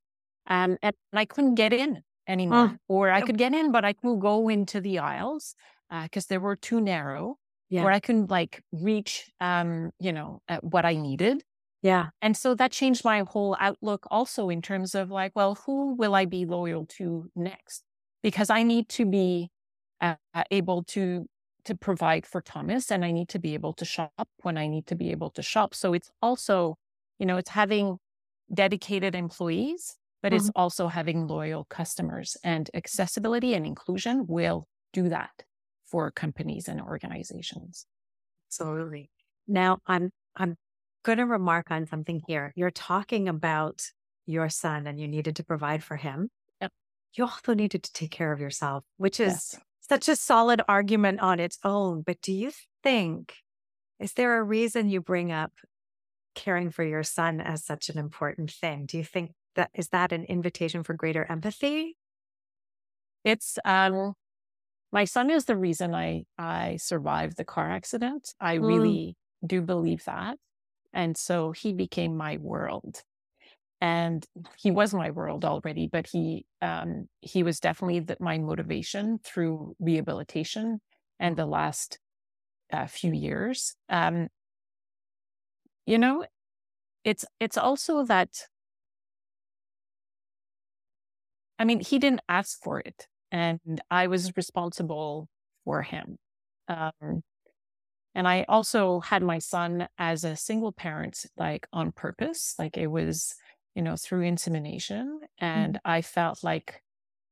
Um, 0.47 0.77
and 0.81 0.95
I 1.13 1.25
couldn't 1.25 1.55
get 1.55 1.73
in 1.73 2.01
anymore, 2.27 2.71
oh. 2.73 2.77
or 2.87 3.11
I 3.11 3.21
could 3.21 3.37
get 3.37 3.53
in, 3.53 3.71
but 3.71 3.85
I 3.85 3.93
couldn't 3.93 4.19
go 4.19 4.49
into 4.49 4.81
the 4.81 4.99
aisles 4.99 5.55
because 5.89 6.25
uh, 6.25 6.29
they 6.29 6.37
were 6.37 6.55
too 6.55 6.81
narrow, 6.81 7.37
yeah. 7.69 7.83
where 7.83 7.93
I 7.93 7.99
couldn't 7.99 8.29
like 8.29 8.61
reach, 8.71 9.31
um, 9.39 9.91
you 9.99 10.11
know, 10.11 10.41
what 10.61 10.85
I 10.85 10.95
needed. 10.95 11.43
Yeah. 11.81 12.07
And 12.21 12.35
so 12.35 12.55
that 12.55 12.71
changed 12.71 13.05
my 13.05 13.23
whole 13.27 13.55
outlook 13.59 14.07
also 14.09 14.49
in 14.49 14.61
terms 14.61 14.95
of 14.95 15.11
like, 15.11 15.33
well, 15.35 15.55
who 15.65 15.95
will 15.95 16.15
I 16.15 16.25
be 16.25 16.45
loyal 16.45 16.85
to 16.97 17.29
next? 17.35 17.83
Because 18.23 18.49
I 18.49 18.63
need 18.63 18.89
to 18.89 19.05
be 19.05 19.51
uh, 20.01 20.15
able 20.51 20.83
to 20.83 21.27
to 21.65 21.75
provide 21.75 22.25
for 22.25 22.41
Thomas 22.41 22.91
and 22.91 23.03
I 23.03 23.11
need 23.11 23.27
to 23.29 23.39
be 23.39 23.53
able 23.53 23.73
to 23.73 23.85
shop 23.85 24.29
when 24.43 24.57
I 24.57 24.67
need 24.67 24.87
to 24.87 24.95
be 24.95 25.11
able 25.11 25.31
to 25.31 25.41
shop. 25.41 25.75
So 25.75 25.93
it's 25.93 26.09
also, 26.21 26.77
you 27.19 27.25
know, 27.25 27.37
it's 27.37 27.49
having 27.49 27.97
dedicated 28.53 29.15
employees, 29.15 29.97
but 30.21 30.31
mm-hmm. 30.31 30.37
it's 30.37 30.51
also 30.55 30.87
having 30.87 31.27
loyal 31.27 31.65
customers 31.65 32.37
and 32.43 32.69
accessibility 32.73 33.55
and 33.55 33.65
inclusion 33.65 34.25
will 34.27 34.67
do 34.93 35.09
that 35.09 35.43
for 35.85 36.11
companies 36.11 36.67
and 36.67 36.79
organizations. 36.79 37.87
Absolutely. 38.49 39.09
Now 39.47 39.79
I'm 39.87 40.11
I'm 40.35 40.55
going 41.03 41.17
to 41.17 41.25
remark 41.25 41.71
on 41.71 41.87
something 41.87 42.21
here. 42.27 42.53
You're 42.55 42.71
talking 42.71 43.27
about 43.27 43.83
your 44.27 44.49
son 44.49 44.87
and 44.87 44.99
you 44.99 45.07
needed 45.07 45.35
to 45.37 45.43
provide 45.43 45.83
for 45.83 45.97
him. 45.97 46.29
Yep. 46.61 46.71
You 47.13 47.23
also 47.25 47.53
needed 47.53 47.83
to 47.83 47.93
take 47.93 48.11
care 48.11 48.31
of 48.31 48.39
yourself, 48.39 48.83
which 48.97 49.19
is 49.19 49.51
yes 49.53 49.61
such 49.87 50.09
a 50.09 50.15
solid 50.15 50.61
argument 50.67 51.19
on 51.19 51.39
its 51.39 51.57
own. 51.63 52.01
But 52.01 52.21
do 52.21 52.33
you 52.33 52.51
think, 52.83 53.33
is 53.99 54.13
there 54.13 54.37
a 54.37 54.43
reason 54.43 54.89
you 54.89 55.01
bring 55.01 55.31
up 55.31 55.51
caring 56.33 56.69
for 56.69 56.83
your 56.83 57.03
son 57.03 57.39
as 57.39 57.63
such 57.63 57.89
an 57.89 57.97
important 57.97 58.51
thing? 58.51 58.85
Do 58.85 58.97
you 58.97 59.03
think 59.03 59.31
that 59.55 59.69
is 59.73 59.89
that 59.89 60.11
an 60.11 60.25
invitation 60.25 60.83
for 60.83 60.93
greater 60.93 61.25
empathy? 61.29 61.95
It's 63.23 63.57
um 63.65 64.13
my 64.91 65.05
son 65.05 65.29
is 65.29 65.45
the 65.45 65.57
reason 65.57 65.95
I 65.95 66.25
I 66.37 66.77
survived 66.77 67.37
the 67.37 67.45
car 67.45 67.71
accident. 67.71 68.33
I 68.39 68.57
mm. 68.57 68.67
really 68.67 69.17
do 69.45 69.61
believe 69.61 70.03
that. 70.05 70.37
And 70.93 71.17
so 71.17 71.51
he 71.51 71.73
became 71.73 72.15
my 72.15 72.37
world. 72.37 73.01
And 73.81 74.25
he 74.57 74.71
was 74.71 74.93
my 74.93 75.11
world 75.11 75.45
already, 75.45 75.87
but 75.91 76.07
he 76.07 76.45
um, 76.61 77.07
he 77.21 77.43
was 77.43 77.59
definitely 77.59 77.99
the, 78.01 78.17
my 78.19 78.37
motivation 78.37 79.19
through 79.23 79.75
rehabilitation 79.79 80.81
and 81.19 81.35
the 81.37 81.45
last 81.45 81.99
uh, 82.73 82.87
few 82.87 83.13
years. 83.13 83.75
Um, 83.89 84.29
you 85.85 85.97
know, 85.97 86.25
it's 87.05 87.25
it's 87.39 87.57
also 87.57 88.05
that. 88.05 88.29
I 91.59 91.65
mean, 91.65 91.79
he 91.79 91.99
didn't 91.99 92.21
ask 92.27 92.61
for 92.61 92.79
it, 92.79 93.07
and 93.31 93.59
I 93.89 94.07
was 94.07 94.35
responsible 94.35 95.29
for 95.63 95.81
him. 95.83 96.17
Um, 96.67 97.23
and 98.15 98.27
I 98.27 98.45
also 98.47 99.01
had 99.01 99.23
my 99.23 99.39
son 99.39 99.87
as 99.97 100.23
a 100.23 100.35
single 100.35 100.71
parent, 100.71 101.25
like 101.37 101.67
on 101.73 101.91
purpose. 101.91 102.55
Like 102.59 102.77
it 102.77 102.87
was, 102.87 103.35
you 103.75 103.81
know, 103.81 103.95
through 103.95 104.21
insemination. 104.23 105.19
And 105.39 105.75
mm-hmm. 105.75 105.91
I 105.91 106.01
felt 106.01 106.43
like 106.43 106.81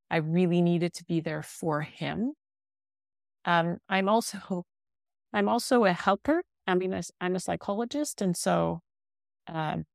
I 0.10 0.18
really 0.18 0.62
needed 0.62 0.94
to 0.96 1.06
be 1.06 1.20
there 1.20 1.42
for 1.42 1.82
him. 1.82 2.34
Um, 3.46 3.78
I'm 3.90 4.10
also, 4.10 4.64
I'm 5.34 5.50
also 5.50 5.86
a 5.86 5.94
helper. 5.94 6.44
I 6.68 6.76
mean, 6.76 7.00
I'm 7.20 7.36
a 7.36 7.40
psychologist. 7.40 8.22
And 8.22 8.38
so 8.38 8.82
um, 9.48 9.86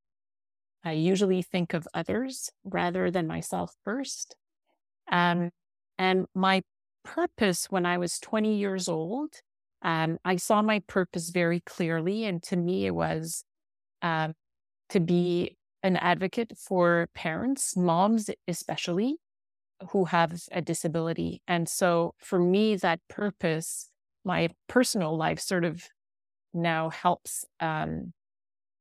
I 0.84 0.92
usually 0.92 1.42
think 1.42 1.74
of 1.74 1.86
others 1.94 2.50
rather 2.64 3.10
than 3.10 3.26
myself 3.26 3.74
first. 3.84 4.36
Um, 5.10 5.50
and 5.98 6.26
my 6.34 6.62
purpose 7.04 7.66
when 7.70 7.86
I 7.86 7.98
was 7.98 8.18
20 8.18 8.56
years 8.56 8.88
old 8.88 9.34
um, 9.82 10.18
I 10.24 10.36
saw 10.36 10.62
my 10.62 10.80
purpose 10.86 11.30
very 11.30 11.60
clearly. 11.60 12.24
And 12.24 12.42
to 12.44 12.56
me, 12.56 12.86
it 12.86 12.94
was 12.94 13.44
um, 14.02 14.34
to 14.90 15.00
be 15.00 15.56
an 15.82 15.96
advocate 15.96 16.52
for 16.56 17.08
parents, 17.14 17.76
moms 17.76 18.30
especially, 18.46 19.16
who 19.90 20.06
have 20.06 20.40
a 20.52 20.60
disability. 20.60 21.42
And 21.46 21.68
so 21.68 22.14
for 22.18 22.38
me, 22.38 22.76
that 22.76 23.00
purpose, 23.08 23.90
my 24.24 24.48
personal 24.68 25.16
life 25.16 25.40
sort 25.40 25.64
of 25.64 25.84
now 26.52 26.90
helps, 26.90 27.44
um, 27.60 28.12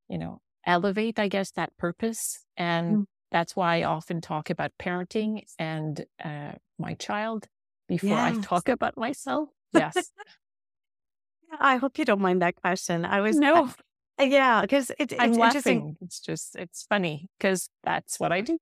you 0.10 0.18
know, 0.18 0.39
elevate, 0.66 1.20
I 1.20 1.27
guess, 1.27 1.51
that 1.51 1.75
purpose. 1.77 2.46
And 2.56 2.98
mm. 2.98 3.06
that's 3.32 3.56
why 3.56 3.80
I 3.80 3.84
often 3.84 4.22
talk 4.22 4.50
about 4.50 4.72
parenting 4.80 5.42
and 5.60 6.04
uh, 6.24 6.54
my 6.80 6.96
child 6.96 7.48
before 7.88 8.10
yes. 8.10 8.38
I 8.38 8.42
talk 8.42 8.70
about 8.70 8.98
myself. 8.98 9.50
Yes. 9.74 10.12
I 11.60 11.75
hope 11.75 12.00
you 12.00 12.06
don't 12.06 12.22
mind 12.22 12.42
that 12.42 12.56
question. 12.56 13.04
I 13.06 13.20
was 13.20 13.38
no, 13.38 13.70
yeah, 14.19 14.62
because 14.62 14.89
it, 14.91 15.12
it's 15.12 15.15
I'm 15.19 15.33
interesting. 15.33 15.79
Laughing. 15.79 15.97
It's 16.01 16.19
just 16.19 16.55
it's 16.55 16.83
funny 16.83 17.29
because 17.38 17.69
that's 17.83 18.19
what 18.19 18.31
I 18.31 18.41
do. 18.41 18.57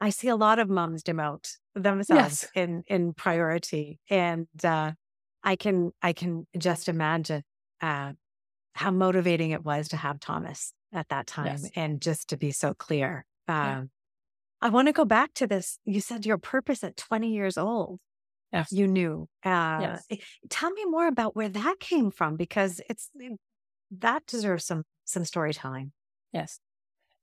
I 0.00 0.10
see 0.10 0.28
a 0.28 0.36
lot 0.36 0.58
of 0.58 0.68
moms 0.68 1.02
demote 1.02 1.56
themselves 1.74 2.44
yes. 2.44 2.50
in 2.54 2.82
in 2.86 3.14
priority, 3.14 4.00
and 4.10 4.48
uh, 4.64 4.92
I 5.42 5.56
can 5.56 5.92
I 6.02 6.12
can 6.12 6.46
just 6.56 6.88
imagine 6.88 7.42
uh, 7.80 8.12
how 8.74 8.90
motivating 8.90 9.50
it 9.50 9.64
was 9.64 9.88
to 9.88 9.96
have 9.96 10.20
Thomas 10.20 10.72
at 10.92 11.08
that 11.08 11.26
time, 11.26 11.46
yes. 11.46 11.70
and 11.74 12.00
just 12.00 12.28
to 12.28 12.36
be 12.36 12.52
so 12.52 12.74
clear. 12.74 13.24
Um, 13.48 13.56
yeah. 13.56 13.82
I 14.60 14.68
want 14.68 14.88
to 14.88 14.92
go 14.92 15.04
back 15.04 15.34
to 15.34 15.46
this. 15.46 15.78
You 15.84 16.00
said 16.00 16.24
your 16.24 16.38
purpose 16.38 16.84
at 16.84 16.96
20 16.96 17.32
years 17.32 17.58
old 17.58 17.98
yes. 18.52 18.72
you 18.72 18.86
knew. 18.86 19.28
Uh, 19.44 19.78
yes. 19.80 20.04
Eh, 20.10 20.16
tell 20.48 20.70
me 20.70 20.84
more 20.84 21.06
about 21.06 21.34
where 21.34 21.48
that 21.48 21.80
came 21.80 22.10
from 22.10 22.36
because 22.36 22.80
it's 22.88 23.10
eh, 23.20 23.30
that 24.00 24.26
deserves 24.26 24.64
some 24.64 24.84
some 25.04 25.24
storytelling. 25.24 25.92
Yes. 26.32 26.58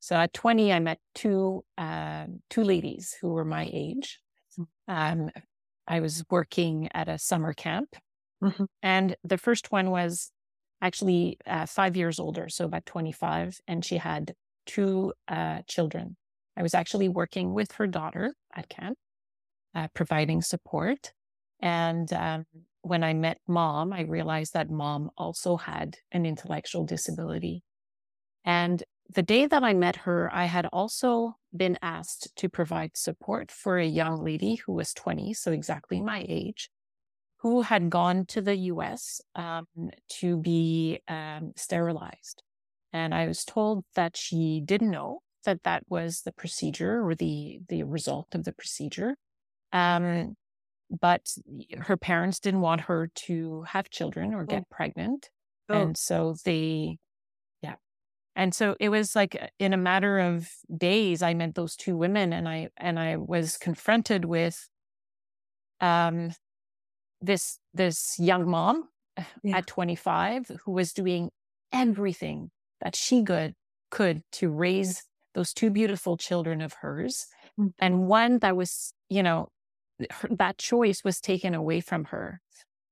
So 0.02 0.16
at 0.16 0.34
20, 0.34 0.72
I 0.72 0.80
met 0.80 1.00
two 1.14 1.64
uh, 1.78 2.26
two 2.50 2.64
ladies 2.64 3.16
who 3.22 3.30
were 3.30 3.46
my 3.46 3.70
age. 3.72 4.20
Mm. 4.58 4.68
Um, 4.88 5.30
I 5.88 6.00
was 6.00 6.24
working 6.30 6.90
at 6.94 7.10
a 7.10 7.18
summer 7.18 7.54
camp, 7.54 7.96
mm-hmm. 8.44 8.66
and 8.84 9.16
the 9.24 9.38
first 9.38 9.72
one 9.72 9.90
was 9.90 10.32
actually 10.82 11.38
uh, 11.46 11.66
five 11.66 11.98
years 11.98 12.20
older, 12.20 12.48
so 12.48 12.66
about 12.66 12.86
25, 12.86 13.60
and 13.68 13.84
she 13.84 13.98
had 13.98 14.34
two 14.66 15.14
uh, 15.28 15.62
children. 15.68 16.16
I 16.56 16.62
was 16.62 16.74
actually 16.74 17.10
working 17.10 17.54
with 17.54 17.72
her 17.74 17.88
daughter 17.88 18.34
at 18.56 18.70
camp, 18.70 18.98
uh, 19.74 19.88
providing 19.94 20.42
support. 20.42 21.12
And 21.62 22.12
um, 22.14 22.46
when 22.82 23.04
I 23.04 23.14
met 23.14 23.40
mom, 23.48 23.94
I 23.94 24.02
realized 24.02 24.54
that 24.54 24.70
mom 24.70 25.12
also 25.18 25.58
had 25.58 25.98
an 26.12 26.26
intellectual 26.26 26.86
disability. 26.86 27.64
And 28.46 28.84
the 29.14 29.24
day 29.24 29.48
that 29.48 29.64
I 29.64 29.74
met 29.74 29.96
her, 29.98 30.30
I 30.34 30.46
had 30.46 30.68
also 30.68 31.36
been 31.56 31.78
asked 31.82 32.30
to 32.38 32.50
provide 32.50 32.96
support 32.96 33.52
for 33.52 33.78
a 33.78 33.86
young 33.86 34.24
lady 34.24 34.56
who 34.56 34.74
was 34.74 34.94
20, 34.94 35.34
so 35.34 35.52
exactly 35.52 36.00
my 36.02 36.26
age, 36.28 36.70
who 37.38 37.64
had 37.64 37.90
gone 37.90 38.26
to 38.28 38.42
the 38.42 38.56
US 38.56 39.22
um, 39.36 39.66
to 40.20 40.38
be 40.38 41.00
um, 41.08 41.54
sterilized. 41.56 42.44
And 42.94 43.14
I 43.14 43.28
was 43.28 43.44
told 43.44 43.84
that 43.96 44.16
she 44.16 44.62
didn't 44.64 44.92
know 44.92 45.22
that 45.46 45.64
that 45.64 45.84
was 45.90 46.22
the 46.22 46.32
procedure 46.32 47.06
or 47.06 47.16
the, 47.16 47.60
the 47.68 47.84
result 47.84 48.36
of 48.36 48.44
the 48.44 48.54
procedure. 48.54 49.16
Um, 49.72 50.36
but 50.90 51.30
her 51.80 51.98
parents 51.98 52.40
didn't 52.40 52.62
want 52.62 52.82
her 52.82 53.10
to 53.14 53.64
have 53.64 53.90
children 53.90 54.34
or 54.34 54.46
get 54.46 54.64
oh. 54.64 54.68
pregnant. 54.76 55.30
Oh. 55.70 55.82
And 55.82 55.98
so 55.98 56.36
they, 56.46 56.98
yeah. 57.62 57.76
And 58.36 58.54
so 58.54 58.76
it 58.80 58.90
was 58.90 59.16
like 59.16 59.38
in 59.60 59.74
a 59.74 59.78
matter 59.78 60.20
of 60.20 60.50
days, 60.76 61.22
I 61.22 61.34
met 61.34 61.56
those 61.56 61.76
two 61.76 61.96
women 61.96 62.34
and 62.34 62.48
I, 62.48 62.70
and 62.78 63.00
I 63.00 63.18
was 63.18 63.58
confronted 63.58 64.26
with, 64.26 64.68
um, 65.80 66.32
this, 67.22 67.60
this 67.74 68.16
young 68.18 68.50
mom 68.50 68.86
uh, 69.18 69.24
yeah. 69.44 69.58
at 69.58 69.68
25 69.68 70.52
who 70.66 70.72
was 70.72 70.94
doing 70.94 71.30
everything 71.72 72.50
that 72.82 72.96
she 72.96 73.24
could, 73.24 73.54
could 73.92 74.24
to 74.32 74.50
raise 74.50 75.04
those 75.36 75.54
two 75.54 75.70
beautiful 75.70 76.18
children 76.18 76.62
of 76.62 76.74
hers. 76.82 77.28
Mm-hmm. 77.60 77.68
And 77.80 78.08
one 78.08 78.40
that 78.40 78.56
was, 78.56 78.94
you 79.10 79.22
know, 79.22 79.50
her, 80.12 80.30
that 80.38 80.58
choice 80.58 81.04
was 81.04 81.20
taken 81.20 81.54
away 81.54 81.82
from 81.82 82.06
her. 82.06 82.42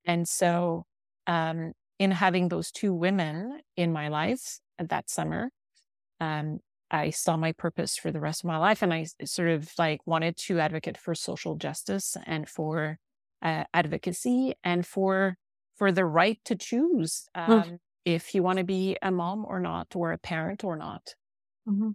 And 0.05 0.27
so, 0.27 0.85
um, 1.25 1.73
in 1.99 2.11
having 2.11 2.49
those 2.49 2.71
two 2.71 2.93
women 2.93 3.59
in 3.75 3.91
my 3.91 4.07
life 4.07 4.59
that 4.79 5.09
summer, 5.09 5.49
um, 6.19 6.59
I 6.89 7.09
saw 7.09 7.35
my 7.35 7.51
purpose 7.51 7.97
for 7.97 8.11
the 8.11 8.19
rest 8.19 8.43
of 8.43 8.47
my 8.47 8.57
life. 8.57 8.81
And 8.81 8.93
I 8.93 9.07
sort 9.25 9.49
of 9.49 9.71
like 9.77 9.99
wanted 10.05 10.37
to 10.45 10.59
advocate 10.59 10.97
for 10.97 11.15
social 11.15 11.55
justice 11.55 12.15
and 12.25 12.47
for 12.47 12.97
uh, 13.41 13.65
advocacy 13.73 14.53
and 14.63 14.85
for, 14.85 15.35
for 15.75 15.91
the 15.91 16.05
right 16.05 16.39
to 16.45 16.55
choose 16.55 17.27
um, 17.35 17.63
mm. 17.63 17.77
if 18.05 18.33
you 18.33 18.43
want 18.43 18.59
to 18.59 18.63
be 18.63 18.97
a 19.01 19.11
mom 19.11 19.45
or 19.45 19.59
not, 19.59 19.95
or 19.95 20.11
a 20.11 20.17
parent 20.17 20.63
or 20.63 20.77
not. 20.77 21.15
Mm-hmm. 21.67 21.89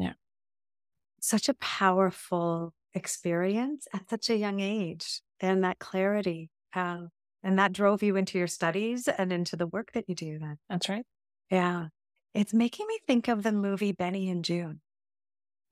Yeah. 0.00 0.12
Such 1.20 1.48
a 1.48 1.54
powerful 1.54 2.72
experience 2.94 3.86
at 3.92 4.08
such 4.08 4.30
a 4.30 4.36
young 4.36 4.60
age 4.60 5.20
and 5.40 5.64
that 5.64 5.78
clarity. 5.78 6.50
Um, 6.74 7.10
and 7.42 7.58
that 7.58 7.72
drove 7.72 8.02
you 8.02 8.16
into 8.16 8.38
your 8.38 8.46
studies 8.46 9.08
and 9.08 9.32
into 9.32 9.56
the 9.56 9.66
work 9.66 9.92
that 9.92 10.08
you 10.08 10.14
do 10.14 10.38
then. 10.38 10.58
That's 10.68 10.88
right. 10.88 11.04
Yeah. 11.50 11.86
It's 12.34 12.52
making 12.52 12.86
me 12.86 12.98
think 13.06 13.28
of 13.28 13.42
the 13.42 13.52
movie 13.52 13.92
Benny 13.92 14.28
and 14.28 14.44
Joon. 14.44 14.80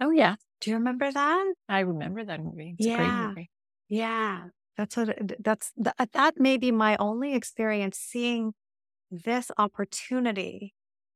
Oh, 0.00 0.10
yeah. 0.10 0.36
Do 0.60 0.70
you 0.70 0.76
remember 0.76 1.10
that? 1.10 1.54
I 1.68 1.80
remember 1.80 2.24
that 2.24 2.42
movie. 2.42 2.76
It's 2.78 2.86
yeah. 2.86 3.28
Movie. 3.28 3.50
Yeah. 3.88 4.44
That's 4.76 4.96
what, 4.96 5.18
that's, 5.42 5.72
uh, 5.84 6.06
that 6.12 6.34
may 6.38 6.56
be 6.56 6.70
my 6.70 6.96
only 6.98 7.34
experience 7.34 7.98
seeing 7.98 8.52
this 9.10 9.50
opportunity 9.58 10.74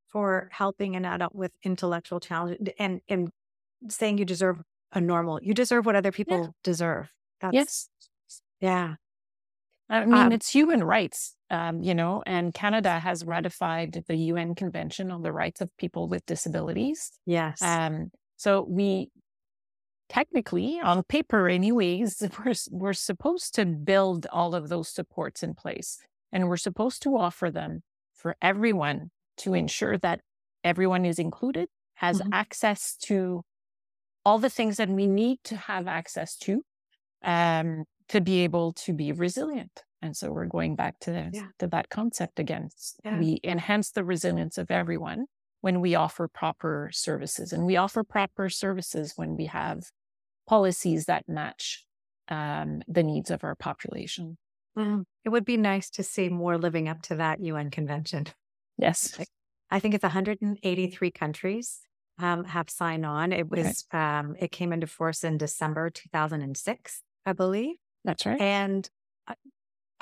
for 0.08 0.48
helping 0.52 0.96
an 0.96 1.04
adult 1.04 1.34
with 1.34 1.52
intellectual 1.62 2.20
challenge 2.20 2.58
and, 2.78 3.00
and 3.08 3.30
saying 3.88 4.18
you 4.18 4.24
deserve 4.24 4.60
a 4.92 5.00
normal. 5.00 5.40
You 5.42 5.55
deserve 5.55 5.87
what 5.87 5.96
other 5.96 6.12
people 6.12 6.38
yeah. 6.38 6.48
deserve. 6.64 7.11
That's, 7.40 7.55
yes. 7.55 7.88
Yeah. 8.61 8.94
I 9.88 10.05
mean, 10.05 10.14
um, 10.14 10.33
it's 10.33 10.48
human 10.48 10.85
rights, 10.85 11.35
um, 11.50 11.83
you 11.83 11.94
know, 11.94 12.22
and 12.24 12.55
Canada 12.55 13.00
has 13.00 13.24
ratified 13.24 14.05
the 14.07 14.16
UN 14.16 14.55
Convention 14.55 15.11
on 15.11 15.22
the 15.22 15.33
Rights 15.33 15.61
of 15.61 15.76
People 15.79 16.07
with 16.07 16.24
Disabilities. 16.26 17.11
Yes. 17.26 17.61
Um, 17.61 18.12
so 18.37 18.64
we 18.68 19.11
technically, 20.09 20.79
on 20.81 21.03
paper, 21.03 21.48
anyways, 21.48 22.22
we're, 22.44 22.55
we're 22.70 22.92
supposed 22.92 23.55
to 23.57 23.66
build 23.66 24.26
all 24.31 24.55
of 24.55 24.68
those 24.68 24.88
supports 24.88 25.42
in 25.42 25.55
place 25.55 25.98
and 26.31 26.48
we're 26.48 26.57
supposed 26.57 27.03
to 27.03 27.16
offer 27.16 27.50
them 27.50 27.83
for 28.14 28.37
everyone 28.40 29.11
to 29.38 29.55
ensure 29.55 29.98
that 29.98 30.20
everyone 30.62 31.05
is 31.05 31.18
included, 31.18 31.68
has 31.94 32.20
mm-hmm. 32.20 32.33
access 32.33 32.96
to 32.96 33.42
all 34.24 34.38
the 34.38 34.50
things 34.50 34.76
that 34.76 34.88
we 34.88 35.06
need 35.06 35.38
to 35.44 35.56
have 35.56 35.87
access 35.87 36.37
to 36.37 36.62
um, 37.24 37.85
to 38.09 38.20
be 38.20 38.40
able 38.40 38.72
to 38.72 38.92
be 38.92 39.12
resilient. 39.12 39.83
And 40.02 40.16
so 40.16 40.33
we're 40.33 40.46
going 40.46 40.76
back 40.76 40.98
to, 41.00 41.30
yeah. 41.33 41.48
to 41.59 41.66
that 41.68 41.90
concept 41.90 42.38
again. 42.38 42.70
Yeah. 43.04 43.18
We 43.18 43.38
enhance 43.44 43.90
the 43.90 44.04
resilience 44.04 44.56
of 44.59 44.70
everyone 44.70 45.26
when 45.61 45.80
we 45.80 45.94
offer 45.94 46.26
proper 46.26 46.90
services. 46.92 47.52
And 47.52 47.66
we 47.66 47.76
offer 47.76 48.02
proper 48.02 48.48
services 48.48 49.12
when 49.16 49.37
we 49.37 49.46
have 49.46 49.85
policies 50.48 51.04
that 51.04 51.28
match 51.28 51.85
um, 52.28 52.83
the 52.88 53.02
needs 53.02 53.30
of 53.30 53.44
our 53.44 53.54
population. 53.54 54.38
Mm. 54.76 55.04
It 55.24 55.28
would 55.28 55.44
be 55.44 55.56
nice 55.56 55.90
to 55.90 56.02
see 56.02 56.28
more 56.28 56.56
living 56.56 56.88
up 56.88 57.02
to 57.02 57.16
that 57.16 57.40
UN 57.40 57.70
convention. 57.70 58.26
Yes. 58.78 59.18
I 59.70 59.78
think 59.78 59.94
it's 59.94 60.02
183 60.02 61.11
countries 61.11 61.80
um, 62.20 62.44
have 62.44 62.70
signed 62.70 63.06
on. 63.06 63.33
It 63.33 63.50
was 63.50 63.87
right. 63.92 64.18
um, 64.20 64.37
it 64.38 64.52
came 64.52 64.72
into 64.72 64.87
force 64.87 65.24
in 65.24 65.38
December 65.38 65.90
2006, 65.90 67.02
I 67.26 67.33
believe. 67.33 67.76
That's 68.04 68.24
right. 68.24 68.40
And 68.40 68.88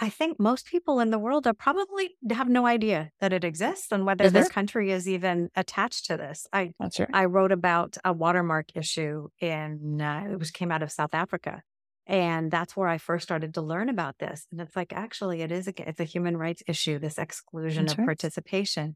I 0.00 0.08
think 0.10 0.38
most 0.38 0.66
people 0.66 1.00
in 1.00 1.10
the 1.10 1.18
world 1.18 1.46
are 1.48 1.54
probably 1.54 2.10
have 2.30 2.48
no 2.48 2.66
idea 2.66 3.10
that 3.20 3.32
it 3.32 3.42
exists 3.42 3.90
and 3.90 4.06
whether 4.06 4.30
this 4.30 4.48
country 4.48 4.92
is 4.92 5.08
even 5.08 5.50
attached 5.56 6.06
to 6.06 6.16
this. 6.16 6.46
I 6.52 6.72
That's 6.78 7.00
right. 7.00 7.08
I 7.12 7.24
wrote 7.24 7.50
about 7.50 7.96
a 8.04 8.12
watermark 8.12 8.66
issue 8.76 9.28
in 9.40 10.00
uh, 10.00 10.28
it 10.30 10.38
was 10.38 10.52
came 10.52 10.70
out 10.70 10.84
of 10.84 10.92
South 10.92 11.14
Africa, 11.14 11.62
and 12.06 12.48
that's 12.48 12.76
where 12.76 12.86
I 12.86 12.98
first 12.98 13.24
started 13.24 13.54
to 13.54 13.60
learn 13.60 13.88
about 13.88 14.18
this. 14.18 14.46
And 14.52 14.60
it's 14.60 14.76
like 14.76 14.92
actually 14.92 15.42
it 15.42 15.50
is 15.50 15.66
a 15.66 15.88
it's 15.88 16.00
a 16.00 16.04
human 16.04 16.36
rights 16.36 16.62
issue. 16.68 17.00
This 17.00 17.18
exclusion 17.18 17.86
That's 17.86 17.94
of 17.94 17.98
right. 17.98 18.06
participation. 18.06 18.94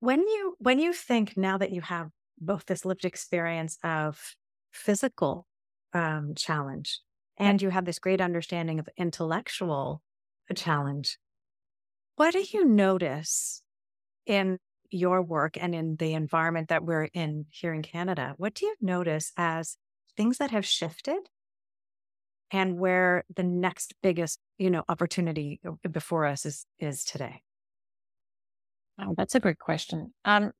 When 0.00 0.20
you 0.20 0.56
when 0.58 0.78
you 0.78 0.92
think 0.92 1.38
now 1.38 1.56
that 1.56 1.72
you 1.72 1.80
have 1.80 2.10
both 2.38 2.66
this 2.66 2.84
lived 2.84 3.04
experience 3.04 3.78
of 3.82 4.34
physical 4.72 5.46
um, 5.92 6.34
challenge 6.36 7.00
and 7.36 7.60
you 7.60 7.70
have 7.70 7.84
this 7.84 7.98
great 7.98 8.20
understanding 8.20 8.78
of 8.78 8.88
intellectual 8.96 10.02
challenge. 10.54 11.18
What 12.16 12.32
do 12.32 12.44
you 12.52 12.64
notice 12.64 13.62
in 14.26 14.58
your 14.90 15.20
work 15.22 15.56
and 15.60 15.74
in 15.74 15.96
the 15.96 16.14
environment 16.14 16.68
that 16.68 16.84
we're 16.84 17.08
in 17.12 17.46
here 17.50 17.74
in 17.74 17.82
Canada? 17.82 18.34
What 18.36 18.54
do 18.54 18.66
you 18.66 18.74
notice 18.80 19.32
as 19.36 19.76
things 20.16 20.38
that 20.38 20.52
have 20.52 20.64
shifted 20.64 21.28
and 22.52 22.78
where 22.78 23.24
the 23.34 23.42
next 23.42 23.94
biggest, 24.02 24.38
you 24.58 24.70
know, 24.70 24.84
opportunity 24.88 25.60
before 25.90 26.26
us 26.26 26.46
is 26.46 26.66
is 26.78 27.02
today? 27.02 27.42
Oh, 29.00 29.14
that's 29.16 29.34
a 29.34 29.40
great 29.40 29.58
question. 29.58 30.14
Um, 30.24 30.52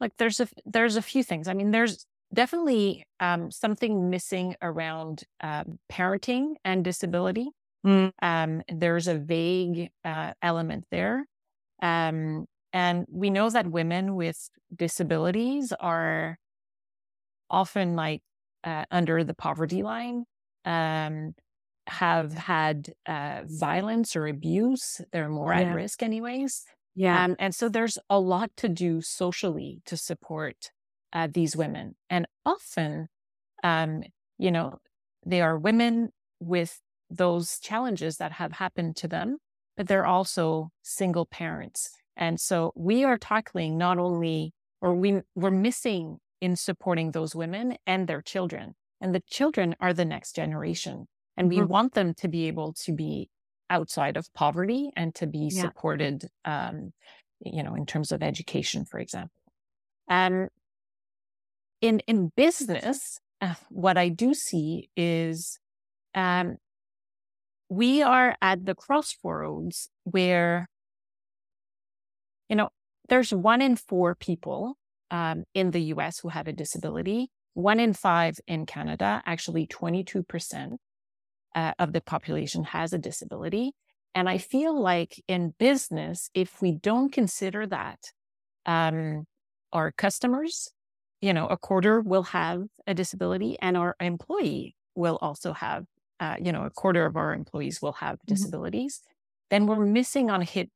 like 0.00 0.12
there's 0.18 0.40
a 0.40 0.48
there's 0.64 0.96
a 0.96 1.02
few 1.02 1.22
things. 1.22 1.48
I 1.48 1.54
mean, 1.54 1.70
there's 1.70 2.06
definitely 2.32 3.04
um, 3.20 3.50
something 3.50 4.10
missing 4.10 4.56
around 4.62 5.24
um, 5.40 5.78
parenting 5.90 6.54
and 6.64 6.84
disability. 6.84 7.48
Mm. 7.86 8.12
Um, 8.20 8.62
there's 8.68 9.08
a 9.08 9.18
vague 9.18 9.90
uh, 10.04 10.32
element 10.42 10.84
there. 10.90 11.24
Um, 11.82 12.46
and 12.72 13.06
we 13.10 13.30
know 13.30 13.48
that 13.48 13.70
women 13.70 14.16
with 14.16 14.50
disabilities 14.74 15.72
are 15.78 16.38
often 17.48 17.94
like 17.94 18.22
uh, 18.64 18.84
under 18.90 19.22
the 19.22 19.34
poverty 19.34 19.82
line, 19.82 20.24
um, 20.64 21.34
have 21.86 22.32
had 22.32 22.92
uh, 23.06 23.42
violence 23.46 24.16
or 24.16 24.26
abuse. 24.26 25.00
They're 25.12 25.28
more 25.28 25.54
yeah. 25.54 25.60
at 25.60 25.74
risk, 25.74 26.02
anyways. 26.02 26.64
Yeah. 26.96 27.22
Um, 27.22 27.36
and 27.38 27.54
so 27.54 27.68
there's 27.68 27.98
a 28.08 28.18
lot 28.18 28.50
to 28.56 28.68
do 28.68 29.02
socially 29.02 29.82
to 29.84 29.96
support 29.96 30.72
uh, 31.12 31.28
these 31.30 31.54
women. 31.54 31.94
And 32.08 32.26
often, 32.44 33.08
um, 33.62 34.02
you 34.38 34.50
know, 34.50 34.78
they 35.24 35.42
are 35.42 35.58
women 35.58 36.08
with 36.40 36.80
those 37.10 37.58
challenges 37.60 38.16
that 38.16 38.32
have 38.32 38.52
happened 38.52 38.96
to 38.96 39.08
them, 39.08 39.36
but 39.76 39.88
they're 39.88 40.06
also 40.06 40.70
single 40.82 41.26
parents. 41.26 41.90
And 42.16 42.40
so 42.40 42.72
we 42.74 43.04
are 43.04 43.18
tackling 43.18 43.76
not 43.76 43.98
only, 43.98 44.54
or 44.80 44.94
we, 44.94 45.20
we're 45.34 45.50
missing 45.50 46.18
in 46.40 46.56
supporting 46.56 47.12
those 47.12 47.34
women 47.34 47.76
and 47.86 48.08
their 48.08 48.22
children. 48.22 48.74
And 49.02 49.14
the 49.14 49.22
children 49.30 49.76
are 49.80 49.92
the 49.92 50.06
next 50.06 50.34
generation. 50.34 51.06
And 51.36 51.50
we 51.50 51.58
mm-hmm. 51.58 51.68
want 51.68 51.94
them 51.94 52.14
to 52.14 52.28
be 52.28 52.48
able 52.48 52.72
to 52.84 52.92
be 52.92 53.28
outside 53.70 54.16
of 54.16 54.32
poverty 54.34 54.90
and 54.96 55.14
to 55.16 55.26
be 55.26 55.50
yeah. 55.52 55.62
supported, 55.62 56.26
um, 56.44 56.92
you 57.40 57.62
know, 57.62 57.74
in 57.74 57.86
terms 57.86 58.12
of 58.12 58.22
education, 58.22 58.84
for 58.84 58.98
example. 58.98 59.42
And 60.08 60.48
in, 61.80 62.00
in 62.06 62.32
business, 62.36 63.20
uh, 63.40 63.54
what 63.68 63.98
I 63.98 64.08
do 64.08 64.34
see 64.34 64.88
is 64.96 65.58
um, 66.14 66.56
we 67.68 68.02
are 68.02 68.36
at 68.40 68.64
the 68.64 68.74
crossroads 68.74 69.90
where, 70.04 70.68
you 72.48 72.56
know, 72.56 72.70
there's 73.08 73.32
one 73.32 73.60
in 73.60 73.76
four 73.76 74.14
people 74.14 74.76
um, 75.10 75.44
in 75.54 75.70
the 75.70 75.82
US 75.94 76.20
who 76.20 76.28
have 76.28 76.48
a 76.48 76.52
disability, 76.52 77.30
one 77.54 77.80
in 77.80 77.92
five 77.92 78.38
in 78.46 78.66
Canada, 78.66 79.22
actually 79.26 79.66
22% 79.66 80.76
uh, 81.56 81.72
of 81.80 81.92
the 81.92 82.00
population 82.00 82.62
has 82.62 82.92
a 82.92 82.98
disability. 82.98 83.72
And 84.14 84.28
I 84.28 84.38
feel 84.38 84.80
like 84.80 85.20
in 85.26 85.54
business, 85.58 86.30
if 86.34 86.62
we 86.62 86.72
don't 86.72 87.12
consider 87.12 87.66
that, 87.66 87.98
um, 88.64 89.24
our 89.72 89.90
customers, 89.90 90.70
you 91.20 91.34
know, 91.34 91.48
a 91.48 91.56
quarter 91.56 92.00
will 92.00 92.22
have 92.22 92.62
a 92.86 92.94
disability 92.94 93.58
and 93.60 93.76
our 93.76 93.96
employee 94.00 94.76
will 94.94 95.18
also 95.20 95.52
have 95.52 95.84
uh, 96.20 96.36
you 96.40 96.52
know, 96.52 96.64
a 96.64 96.70
quarter 96.70 97.04
of 97.06 97.16
our 97.16 97.34
employees 97.34 97.82
will 97.82 97.92
have 97.92 98.16
mm-hmm. 98.16 98.34
disabilities, 98.34 99.02
then 99.50 99.66
we're 99.66 99.84
missing 99.84 100.30
on 100.30 100.42
hidden 100.42 100.70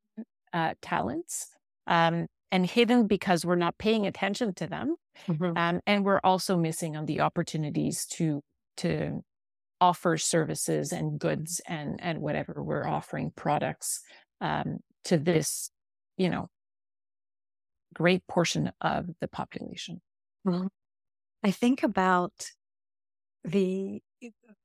uh, 0.52 0.74
talents 0.82 1.48
um, 1.86 2.26
and 2.52 2.66
hidden 2.66 3.06
because 3.06 3.44
we're 3.44 3.56
not 3.56 3.78
paying 3.78 4.06
attention 4.06 4.54
to 4.54 4.66
them. 4.66 4.96
Mm-hmm. 5.28 5.56
Um, 5.56 5.80
and 5.86 6.04
we're 6.04 6.20
also 6.22 6.56
missing 6.56 6.96
on 6.96 7.06
the 7.06 7.20
opportunities 7.20 8.06
to, 8.12 8.42
to 8.78 9.22
offer 9.80 10.16
services 10.16 10.92
and 10.92 11.18
goods 11.18 11.60
and, 11.66 11.98
and 12.02 12.20
whatever 12.20 12.62
we're 12.62 12.86
offering 12.86 13.32
products 13.34 14.00
um, 14.40 14.78
to 15.04 15.16
this, 15.16 15.70
you 16.16 16.28
know, 16.28 16.48
great 17.94 18.26
portion 18.26 18.70
of 18.80 19.06
the 19.20 19.28
population. 19.28 20.00
Mm-hmm. 20.46 20.66
I 21.42 21.50
think 21.50 21.82
about 21.82 22.32
the 23.44 24.02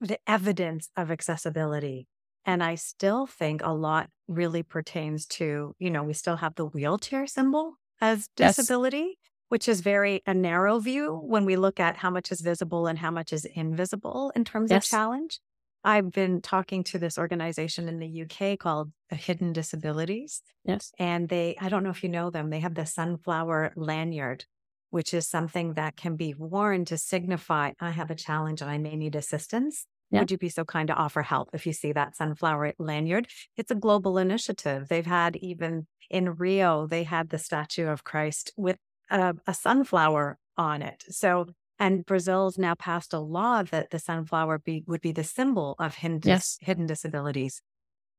the 0.01 0.19
evidence 0.27 0.89
of 0.97 1.11
accessibility. 1.11 2.07
And 2.45 2.61
I 2.63 2.75
still 2.75 3.25
think 3.25 3.61
a 3.63 3.71
lot 3.71 4.09
really 4.27 4.61
pertains 4.61 5.25
to, 5.27 5.73
you 5.79 5.89
know, 5.89 6.03
we 6.03 6.13
still 6.13 6.35
have 6.35 6.55
the 6.55 6.65
wheelchair 6.65 7.25
symbol 7.25 7.75
as 8.01 8.27
disability. 8.35 9.17
Which 9.55 9.69
is 9.69 9.79
very 9.79 10.21
a 10.25 10.33
narrow 10.33 10.79
view 10.79 11.11
oh. 11.11 11.25
when 11.25 11.45
we 11.45 11.55
look 11.55 11.79
at 11.79 11.95
how 11.95 12.09
much 12.09 12.29
is 12.29 12.41
visible 12.41 12.87
and 12.87 12.99
how 12.99 13.09
much 13.09 13.31
is 13.31 13.45
invisible 13.45 14.29
in 14.35 14.43
terms 14.43 14.69
yes. 14.69 14.83
of 14.83 14.89
challenge. 14.89 15.39
I've 15.81 16.11
been 16.11 16.41
talking 16.41 16.83
to 16.83 16.99
this 16.99 17.17
organization 17.17 17.87
in 17.87 17.99
the 17.99 18.23
UK 18.23 18.59
called 18.59 18.91
Hidden 19.07 19.53
Disabilities. 19.53 20.41
Yes. 20.65 20.91
And 20.99 21.29
they, 21.29 21.55
I 21.61 21.69
don't 21.69 21.85
know 21.85 21.89
if 21.89 22.03
you 22.03 22.09
know 22.09 22.31
them, 22.31 22.49
they 22.49 22.59
have 22.59 22.75
the 22.75 22.85
sunflower 22.85 23.71
lanyard 23.77 24.43
which 24.89 25.13
is 25.13 25.27
something 25.27 25.73
that 25.73 25.97
can 25.97 26.15
be 26.15 26.33
worn 26.33 26.85
to 26.85 26.97
signify 26.97 27.71
I 27.81 27.91
have 27.91 28.11
a 28.11 28.15
challenge 28.15 28.61
and 28.61 28.69
I 28.69 28.77
may 28.77 28.95
need 28.95 29.15
assistance. 29.15 29.85
Yeah. 30.11 30.19
Would 30.19 30.31
you 30.31 30.37
be 30.37 30.49
so 30.49 30.63
kind 30.63 30.87
to 30.87 30.93
offer 30.93 31.21
help 31.21 31.49
if 31.53 31.65
you 31.65 31.73
see 31.73 31.91
that 31.91 32.15
sunflower 32.15 32.73
lanyard? 32.77 33.27
It's 33.57 33.71
a 33.71 33.75
global 33.75 34.17
initiative. 34.17 34.87
They've 34.87 35.05
had 35.05 35.35
even 35.37 35.87
in 36.09 36.35
Rio, 36.35 36.87
they 36.87 37.03
had 37.03 37.29
the 37.29 37.37
statue 37.37 37.87
of 37.87 38.03
Christ 38.03 38.53
with 38.55 38.77
a, 39.09 39.35
a 39.47 39.53
sunflower 39.53 40.37
on 40.57 40.81
it. 40.81 41.03
So, 41.09 41.47
and 41.79 42.05
Brazil's 42.05 42.57
now 42.57 42.75
passed 42.75 43.13
a 43.13 43.19
law 43.19 43.63
that 43.63 43.89
the 43.89 43.99
sunflower 43.99 44.59
be, 44.59 44.83
would 44.87 45.01
be 45.01 45.11
the 45.11 45.23
symbol 45.23 45.75
of 45.79 45.95
hidden, 45.95 46.21
yes. 46.23 46.57
hidden 46.61 46.85
disabilities. 46.85 47.61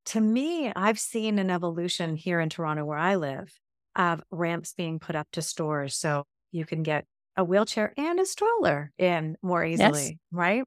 To 0.07 0.21
me, 0.21 0.73
I've 0.77 0.99
seen 0.99 1.39
an 1.39 1.51
evolution 1.51 2.17
here 2.17 2.41
in 2.41 2.49
Toronto 2.49 2.85
where 2.85 2.99
I 2.99 3.17
live 3.17 3.53
of 3.97 4.23
ramps 4.31 4.75
being 4.75 4.99
put 4.99 5.17
up 5.17 5.27
to 5.33 5.43
stores. 5.43 5.97
So 5.97 6.25
you 6.53 6.65
can 6.65 6.83
get 6.83 7.07
a 7.37 7.45
wheelchair 7.45 7.93
and 7.97 8.21
a 8.21 8.27
stroller 8.27 8.93
in 8.99 9.37
more 9.43 9.65
easily, 9.65 10.05
yes. 10.05 10.15
right? 10.31 10.65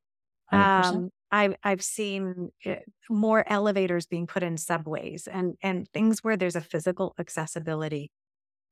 Um, 0.51 1.09
I've 1.31 1.55
I've 1.63 1.83
seen 1.83 2.49
eh, 2.65 2.79
more 3.09 3.43
elevators 3.47 4.07
being 4.07 4.27
put 4.27 4.43
in 4.43 4.57
subways 4.57 5.27
and 5.27 5.55
and 5.61 5.87
things 5.89 6.23
where 6.23 6.37
there's 6.37 6.55
a 6.55 6.61
physical 6.61 7.13
accessibility. 7.19 8.11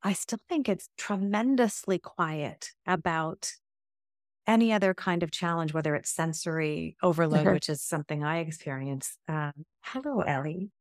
I 0.04 0.14
still 0.14 0.40
think 0.48 0.70
it's 0.70 0.90
tremendously 0.98 2.00
quiet 2.00 2.72
about 2.86 3.52
any 4.46 4.72
other 4.72 4.94
kind 4.94 5.24
of 5.24 5.32
challenge, 5.32 5.74
whether 5.74 5.96
it's 5.96 6.10
sensory 6.10 6.96
overload, 7.04 7.42
mm-hmm. 7.42 7.54
which 7.54 7.70
is 7.70 7.82
something 7.82 8.24
I 8.24 8.40
experience. 8.40 9.18
Um, 9.28 9.52
hello, 9.82 10.22
Ellie. 10.22 10.72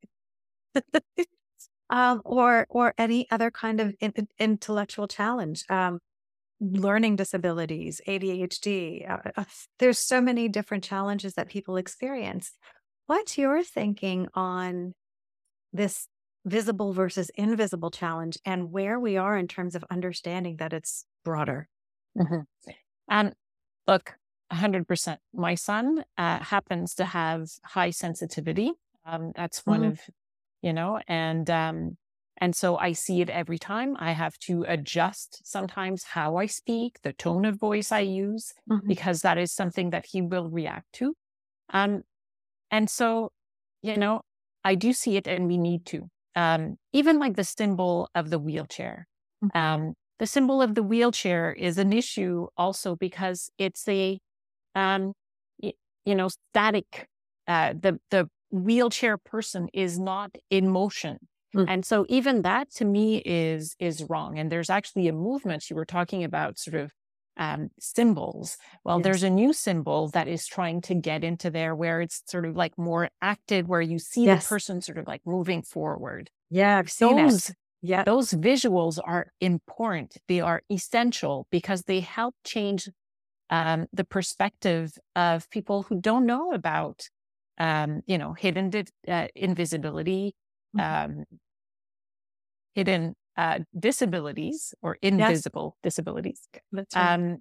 um, 1.90 2.22
or 2.24 2.66
or 2.68 2.94
any 2.96 3.29
other 3.31 3.50
kind 3.50 3.81
of 3.81 3.94
in, 4.00 4.29
intellectual 4.38 5.09
challenge. 5.09 5.64
Um, 5.68 5.98
learning 6.61 7.16
disabilities, 7.16 8.00
ADHD. 8.09 9.11
Uh, 9.11 9.18
uh, 9.37 9.44
there's 9.79 9.98
so 9.98 10.20
many 10.20 10.48
different 10.48 10.85
challenges 10.85 11.35
that 11.35 11.48
people 11.48 11.76
experience. 11.76 12.52
What's 13.07 13.37
your 13.37 13.62
thinking 13.62 14.29
on 14.35 14.94
this 15.72 16.09
visible 16.46 16.92
versus 16.92 17.30
invisible 17.35 17.90
challenge 17.90 18.38
and 18.44 18.70
where 18.70 18.98
we 18.98 19.16
are 19.16 19.37
in 19.37 19.48
terms 19.48 19.74
of 19.74 19.85
understanding 19.90 20.56
that 20.56 20.72
it's 20.72 21.04
broader. 21.24 21.68
Mm-hmm. 22.16 22.70
And 23.11 23.35
look, 23.87 24.14
100%. 24.52 25.16
My 25.35 25.56
son 25.56 26.04
uh, 26.16 26.38
happens 26.38 26.94
to 26.94 27.04
have 27.04 27.48
high 27.64 27.90
sensitivity. 27.90 28.72
Um, 29.04 29.32
that's 29.35 29.66
one 29.66 29.80
mm-hmm. 29.80 29.90
of, 29.90 30.00
you 30.62 30.72
know, 30.72 31.00
and, 31.09 31.50
um, 31.50 31.96
and 32.38 32.54
so 32.54 32.76
I 32.76 32.92
see 32.92 33.20
it 33.22 33.30
every 33.30 33.59
time. 33.59 33.96
I 33.98 34.12
have 34.12 34.38
to 34.40 34.64
adjust 34.68 35.40
sometimes 35.44 36.04
how 36.04 36.37
I 36.37 36.46
speak, 36.46 36.98
the 37.02 37.12
tone 37.12 37.44
of 37.44 37.59
voice 37.59 37.90
I 37.90 38.00
use, 38.00 38.52
mm-hmm. 38.70 38.87
because 38.87 39.22
that 39.22 39.37
is 39.37 39.52
something 39.52 39.90
that 39.90 40.06
he 40.06 40.22
will 40.22 40.48
react 40.48 40.92
to. 40.94 41.14
Um, 41.70 42.02
and 42.70 42.88
so, 42.88 43.32
you 43.82 43.96
know, 43.96 44.20
I 44.62 44.74
do 44.76 44.92
see 44.92 45.16
it 45.16 45.26
and 45.26 45.48
we 45.48 45.59
need 45.59 45.87
to. 45.87 46.09
Um, 46.37 46.77
even 46.92 47.18
like 47.18 47.35
the 47.35 47.44
symbol 47.44 48.09
of 48.14 48.31
the 48.31 48.38
wheelchair. 48.38 49.09
Mm-hmm. 49.42 49.59
Um, 49.59 49.94
the 50.18 50.27
symbol 50.27 50.62
of 50.62 50.75
the 50.75 50.83
wheelchair 50.83 51.53
is 51.53 51.79
an 51.79 51.92
issue 51.92 52.46
also 52.57 52.94
because 52.94 53.51
it's 53.59 53.87
a, 53.88 54.18
um, 54.75 55.12
y- 55.61 55.72
you 56.05 56.14
know, 56.14 56.29
static. 56.29 57.09
Uh, 57.49 57.75
the 57.81 57.99
the 58.11 58.29
wheelchair 58.51 59.16
person 59.16 59.68
is 59.72 59.99
not 59.99 60.31
in 60.51 60.68
motion, 60.68 61.18
mm. 61.55 61.64
and 61.68 61.85
so 61.85 62.05
even 62.09 62.42
that 62.42 62.70
to 62.72 62.85
me 62.85 63.22
is 63.25 63.77
is 63.79 64.05
wrong. 64.09 64.38
And 64.38 64.51
there's 64.51 64.70
actually 64.70 65.09
a 65.09 65.12
movement 65.12 65.70
you 65.70 65.77
were 65.77 65.85
talking 65.85 66.25
about, 66.25 66.59
sort 66.59 66.75
of 66.75 66.92
um, 67.37 67.70
symbols. 67.79 68.57
Well, 68.85 68.99
yes. 68.99 69.05
there's 69.05 69.22
a 69.22 69.31
new 69.31 69.53
symbol 69.53 70.09
that 70.09 70.29
is 70.29 70.46
trying 70.46 70.81
to 70.83 70.94
get 70.94 71.25
into 71.25 71.51
there 71.51 71.75
where 71.75 72.01
it's 72.01 72.22
sort 72.27 72.46
of 72.46 72.57
like 72.57 72.77
more 72.79 73.11
acted, 73.20 73.68
where 73.68 73.81
you 73.81 73.99
see 73.99 74.25
yes. 74.25 74.44
the 74.44 74.49
person 74.49 74.81
sort 74.81 74.99
of 74.99 75.07
like 75.07 75.22
moving 75.27 75.62
forward. 75.62 76.31
Yeah, 76.51 76.79
I've 76.79 76.90
seen 76.90 77.16
those, 77.16 77.51
it. 77.51 77.57
Yeah. 77.83 78.05
Those 78.05 78.33
visuals 78.33 78.99
are 79.03 79.33
important. 79.40 80.16
They 80.29 80.40
are 80.40 80.62
essential 80.70 81.46
because 81.51 81.83
they 81.83 82.01
help 82.01 82.35
change 82.44 82.88
um, 83.51 83.87
the 83.92 84.05
perspective 84.05 84.92
of 85.14 85.49
people 85.51 85.83
who 85.85 86.01
don't 86.01 86.27
know 86.27 86.53
about, 86.53 87.09
um, 87.59 88.03
you 88.07 88.18
know, 88.18 88.33
hidden 88.33 88.72
uh, 89.07 89.29
invisibility, 89.35 90.35
mm-hmm. 90.77 91.20
um, 91.20 91.25
hidden 92.75 93.14
uh, 93.37 93.61
disabilities 93.79 94.75
or 94.83 94.99
invisible 95.03 95.77
yes. 95.77 95.83
disabilities. 95.83 96.49
Right. 96.72 96.87
Um, 96.94 97.38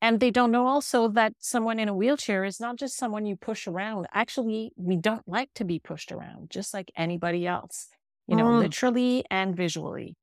and 0.00 0.20
they 0.20 0.30
don't 0.30 0.50
know 0.50 0.66
also 0.66 1.08
that 1.08 1.32
someone 1.38 1.78
in 1.78 1.88
a 1.88 1.94
wheelchair 1.94 2.44
is 2.44 2.60
not 2.60 2.76
just 2.76 2.96
someone 2.96 3.24
you 3.24 3.36
push 3.36 3.66
around. 3.66 4.06
Actually, 4.12 4.72
we 4.76 4.96
don't 4.96 5.26
like 5.26 5.48
to 5.54 5.64
be 5.64 5.78
pushed 5.78 6.12
around, 6.12 6.50
just 6.50 6.74
like 6.74 6.90
anybody 6.94 7.46
else, 7.46 7.88
you 8.26 8.36
know, 8.36 8.44
mm. 8.44 8.58
literally 8.58 9.24
and 9.30 9.56
visually. 9.56 10.14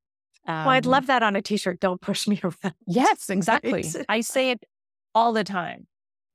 Um, 0.48 0.66
well, 0.66 0.70
I'd 0.70 0.86
um 0.86 0.92
love 0.92 1.08
that 1.08 1.24
on 1.24 1.36
a 1.36 1.42
t-shirt. 1.42 1.80
Don't 1.80 2.00
push 2.00 2.28
me 2.28 2.40
around. 2.44 2.76
Yes, 2.86 3.30
exactly. 3.32 3.84
Right? 3.84 4.06
I 4.08 4.22
say 4.22 4.52
it 4.52 4.64
all 5.16 5.34
the 5.34 5.44
time. 5.44 5.88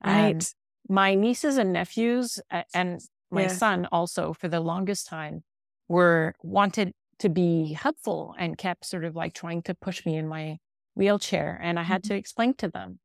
Right. 0.04 0.34
Um, 0.34 0.40
my 0.88 1.14
nieces 1.14 1.56
and 1.56 1.72
nephews 1.72 2.40
uh, 2.50 2.62
and 2.74 3.00
my 3.30 3.42
yeah. 3.42 3.48
son 3.48 3.88
also 3.92 4.32
for 4.32 4.48
the 4.48 4.60
longest 4.60 5.06
time 5.08 5.42
were 5.88 6.34
wanted 6.42 6.92
to 7.18 7.28
be 7.28 7.72
helpful 7.72 8.34
and 8.38 8.58
kept 8.58 8.84
sort 8.84 9.04
of 9.04 9.16
like 9.16 9.34
trying 9.34 9.62
to 9.62 9.74
push 9.74 10.04
me 10.04 10.16
in 10.16 10.28
my 10.28 10.58
wheelchair. 10.94 11.58
And 11.62 11.78
I 11.78 11.82
had 11.82 12.02
mm-hmm. 12.02 12.14
to 12.14 12.18
explain 12.18 12.54
to 12.54 12.68
them, 12.68 12.98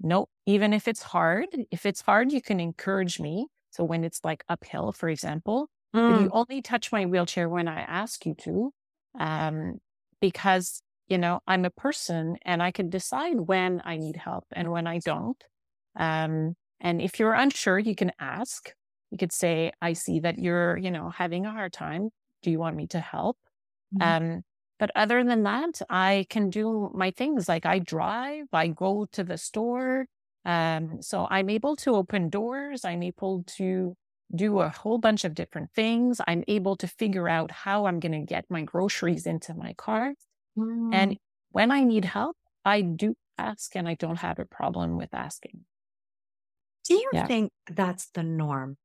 no, 0.00 0.28
even 0.46 0.72
if 0.72 0.88
it's 0.88 1.02
hard, 1.02 1.48
if 1.70 1.84
it's 1.84 2.00
hard, 2.00 2.32
you 2.32 2.40
can 2.40 2.58
encourage 2.60 3.20
me. 3.20 3.46
So 3.70 3.84
when 3.84 4.02
it's 4.02 4.20
like 4.24 4.44
uphill, 4.48 4.92
for 4.92 5.08
example, 5.08 5.68
mm. 5.94 6.22
you 6.22 6.30
only 6.32 6.62
touch 6.62 6.90
my 6.90 7.04
wheelchair 7.04 7.48
when 7.48 7.68
I 7.68 7.80
ask 7.80 8.24
you 8.24 8.34
to, 8.34 8.72
um, 9.18 9.78
because, 10.20 10.82
you 11.08 11.18
know, 11.18 11.40
I'm 11.46 11.64
a 11.64 11.70
person 11.70 12.36
and 12.42 12.62
I 12.62 12.70
can 12.70 12.88
decide 12.88 13.40
when 13.40 13.82
I 13.84 13.96
need 13.96 14.16
help 14.16 14.44
and 14.52 14.70
when 14.70 14.86
I 14.86 14.98
don't. 14.98 15.42
Um, 15.96 16.56
and 16.80 17.02
if 17.02 17.18
you're 17.18 17.34
unsure, 17.34 17.78
you 17.78 17.94
can 17.94 18.12
ask. 18.18 18.72
You 19.10 19.18
could 19.18 19.32
say, 19.32 19.72
I 19.82 19.92
see 19.92 20.20
that 20.20 20.38
you're, 20.38 20.78
you 20.78 20.90
know, 20.90 21.10
having 21.10 21.44
a 21.44 21.50
hard 21.50 21.72
time. 21.72 22.10
Do 22.42 22.50
you 22.50 22.58
want 22.58 22.76
me 22.76 22.86
to 22.88 23.00
help? 23.00 23.36
Mm-hmm. 23.94 24.24
Um, 24.24 24.42
but 24.78 24.90
other 24.94 25.22
than 25.22 25.42
that, 25.42 25.82
I 25.90 26.26
can 26.30 26.48
do 26.48 26.90
my 26.94 27.10
things 27.10 27.48
like 27.48 27.66
I 27.66 27.78
drive, 27.80 28.46
I 28.52 28.68
go 28.68 29.06
to 29.12 29.24
the 29.24 29.36
store. 29.36 30.06
Um, 30.44 31.02
so 31.02 31.26
I'm 31.30 31.50
able 31.50 31.76
to 31.76 31.94
open 31.94 32.30
doors. 32.30 32.84
I'm 32.84 33.02
able 33.02 33.44
to 33.58 33.94
do 34.34 34.60
a 34.60 34.70
whole 34.70 34.98
bunch 34.98 35.24
of 35.24 35.34
different 35.34 35.70
things. 35.74 36.20
I'm 36.26 36.44
able 36.48 36.76
to 36.76 36.86
figure 36.86 37.28
out 37.28 37.50
how 37.50 37.86
I'm 37.86 38.00
going 38.00 38.12
to 38.12 38.24
get 38.24 38.46
my 38.48 38.62
groceries 38.62 39.26
into 39.26 39.54
my 39.54 39.74
car. 39.74 40.14
Mm. 40.56 40.94
And 40.94 41.16
when 41.50 41.70
I 41.70 41.84
need 41.84 42.04
help, 42.04 42.36
I 42.64 42.80
do 42.80 43.16
ask 43.36 43.74
and 43.76 43.88
I 43.88 43.94
don't 43.94 44.18
have 44.18 44.38
a 44.38 44.44
problem 44.44 44.96
with 44.96 45.12
asking. 45.12 45.64
Do 46.84 46.94
you 46.94 47.10
yeah. 47.12 47.26
think 47.26 47.52
that's 47.68 48.08
the 48.14 48.22
norm? 48.22 48.76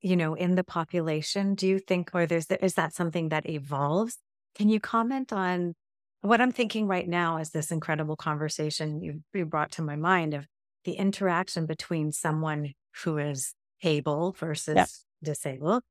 You 0.00 0.16
know, 0.16 0.34
in 0.34 0.54
the 0.54 0.64
population? 0.64 1.54
Do 1.54 1.66
you 1.66 1.78
think, 1.78 2.10
or 2.14 2.26
there's, 2.26 2.46
is 2.50 2.74
that 2.74 2.94
something 2.94 3.28
that 3.28 3.48
evolves? 3.48 4.18
Can 4.54 4.68
you 4.68 4.80
comment 4.80 5.32
on 5.32 5.74
what 6.22 6.40
I'm 6.40 6.52
thinking 6.52 6.86
right 6.86 7.08
now 7.08 7.38
is 7.38 7.50
this 7.50 7.70
incredible 7.70 8.16
conversation 8.16 9.00
you, 9.00 9.22
you 9.32 9.46
brought 9.46 9.72
to 9.72 9.82
my 9.82 9.96
mind 9.96 10.34
of 10.34 10.46
the 10.84 10.92
interaction 10.92 11.66
between 11.66 12.12
someone 12.12 12.72
who 13.04 13.18
is 13.18 13.54
able 13.82 14.32
versus 14.32 14.76
yeah. 14.76 14.86
disabled. 15.22 15.82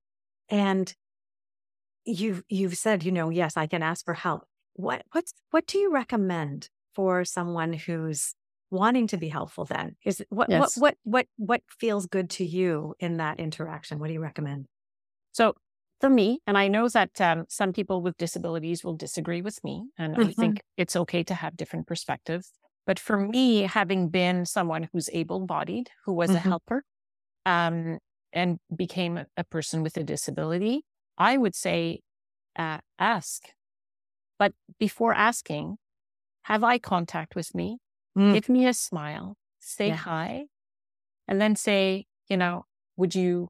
And 0.50 0.94
you've, 2.06 2.44
you've 2.50 2.78
said, 2.78 3.04
you 3.04 3.12
know, 3.12 3.30
yes, 3.30 3.58
I 3.58 3.68
can 3.68 3.84
ask 3.84 4.06
for 4.06 4.14
help. 4.14 4.44
What, 4.74 5.04
what's, 5.12 5.34
what 5.52 5.68
do 5.68 5.78
you 5.78 5.92
recommend 5.92 6.70
for 6.96 7.26
someone 7.26 7.74
who's 7.74 8.34
wanting 8.72 9.08
to 9.08 9.18
be 9.18 9.30
helpful 9.30 9.66
then 9.66 9.96
is 10.06 10.24
what 10.30 10.50
yes. 10.50 10.78
what 10.78 10.78
what 10.78 10.96
what 11.04 11.28
what 11.38 11.62
feels 11.80 12.06
good 12.06 12.30
to 12.30 12.46
you 12.46 12.94
in 13.00 13.18
that 13.18 13.40
interaction 13.40 14.00
what 14.00 14.08
do 14.08 14.14
you 14.14 14.20
recommend 14.20 14.66
so 15.32 15.54
for 16.00 16.10
me 16.10 16.40
and 16.46 16.58
i 16.58 16.68
know 16.68 16.88
that 16.88 17.20
um, 17.20 17.46
some 17.50 17.74
people 17.74 18.02
with 18.02 18.18
disabilities 18.18 18.84
will 18.84 18.96
disagree 18.96 19.42
with 19.42 19.64
me 19.64 19.86
and 19.98 20.16
mm-hmm. 20.16 20.30
i 20.30 20.32
think 20.34 20.62
it's 20.78 20.96
okay 20.96 21.24
to 21.24 21.34
have 21.34 21.58
different 21.58 21.88
perspectives 21.88 22.52
but 22.86 23.00
for 23.00 23.18
me 23.18 23.62
having 23.62 24.10
been 24.10 24.46
someone 24.46 24.88
who's 24.92 25.10
able-bodied 25.14 25.90
who 26.06 26.14
was 26.14 26.30
mm-hmm. 26.30 26.38
a 26.38 26.42
helper 26.42 26.84
um, 27.46 27.98
and 28.32 28.60
became 28.76 29.18
a, 29.18 29.26
a, 29.36 29.44
person 29.44 29.82
with 29.82 29.98
a 29.98 30.04
disability 30.04 30.84
i 31.18 31.38
would 31.38 31.56
say 31.56 32.02
uh, 32.56 32.78
ask 33.00 33.50
but 34.38 34.54
before 34.80 35.14
asking 35.14 35.78
have 36.44 36.64
eye 36.64 36.78
contact 36.78 37.36
with 37.36 37.56
me 37.56 37.80
Mm. 38.20 38.34
Give 38.34 38.50
me 38.50 38.68
a 38.68 38.74
smile, 38.74 39.38
say 39.60 39.90
yeah. 39.90 39.96
hi, 39.96 40.46
and 41.28 41.40
then 41.40 41.56
say, 41.56 42.06
you 42.28 42.38
know, 42.38 42.66
would 42.98 43.16
you 43.16 43.50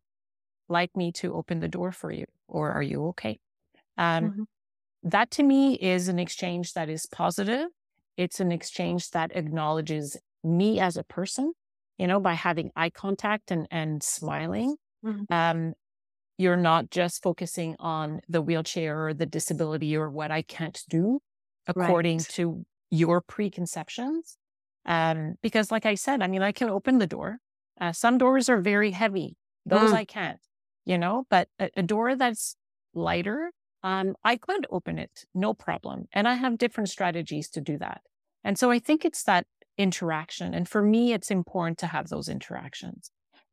like 0.67 0.95
me 0.95 1.11
to 1.13 1.33
open 1.33 1.59
the 1.59 1.67
door 1.67 1.91
for 1.91 2.11
you 2.11 2.25
or 2.47 2.71
are 2.71 2.83
you 2.83 3.07
okay? 3.07 3.39
Um, 3.97 4.23
mm-hmm. 4.25 4.43
That 5.03 5.31
to 5.31 5.43
me 5.43 5.73
is 5.75 6.07
an 6.07 6.19
exchange 6.19 6.73
that 6.73 6.89
is 6.89 7.05
positive. 7.05 7.67
It's 8.15 8.39
an 8.39 8.51
exchange 8.51 9.11
that 9.11 9.31
acknowledges 9.33 10.17
me 10.43 10.79
as 10.79 10.97
a 10.97 11.03
person, 11.03 11.53
you 11.97 12.05
know, 12.05 12.19
by 12.19 12.33
having 12.33 12.71
eye 12.75 12.89
contact 12.89 13.49
and, 13.49 13.67
and 13.71 14.03
smiling. 14.03 14.75
Mm-hmm. 15.03 15.33
Um, 15.33 15.73
you're 16.37 16.57
not 16.57 16.91
just 16.91 17.23
focusing 17.23 17.75
on 17.79 18.21
the 18.29 18.41
wheelchair 18.41 19.07
or 19.07 19.13
the 19.13 19.25
disability 19.25 19.95
or 19.95 20.09
what 20.09 20.31
I 20.31 20.41
can't 20.41 20.79
do 20.89 21.19
according 21.67 22.19
right. 22.19 22.27
to 22.29 22.65
your 22.89 23.21
preconceptions. 23.21 24.37
Um, 24.89 25.35
because 25.43 25.71
like 25.71 25.85
I 25.85 25.95
said, 25.95 26.21
I 26.21 26.27
mean, 26.27 26.41
I 26.41 26.51
can 26.51 26.69
open 26.69 26.97
the 26.97 27.07
door. 27.07 27.37
Uh, 27.79 27.93
some 27.93 28.17
doors 28.17 28.49
are 28.49 28.59
very 28.59 28.91
heavy. 28.91 29.37
Those 29.65 29.91
mm. 29.91 29.93
I 29.93 30.03
can't, 30.03 30.39
you 30.83 30.97
know, 30.97 31.25
but 31.29 31.47
a, 31.59 31.69
a 31.77 31.83
door 31.83 32.15
that's 32.15 32.55
lighter, 32.93 33.51
um, 33.83 34.15
I 34.23 34.35
could 34.35 34.65
open 34.71 34.97
it, 34.97 35.25
no 35.33 35.53
problem. 35.53 36.05
And 36.11 36.27
I 36.27 36.33
have 36.33 36.57
different 36.57 36.89
strategies 36.89 37.49
to 37.49 37.61
do 37.61 37.77
that. 37.77 38.01
And 38.43 38.57
so 38.57 38.71
I 38.71 38.79
think 38.79 39.05
it's 39.05 39.23
that 39.23 39.45
interaction. 39.77 40.53
And 40.53 40.67
for 40.67 40.81
me, 40.81 41.13
it's 41.13 41.31
important 41.31 41.77
to 41.79 41.87
have 41.87 42.09
those 42.09 42.27
interactions. 42.27 43.11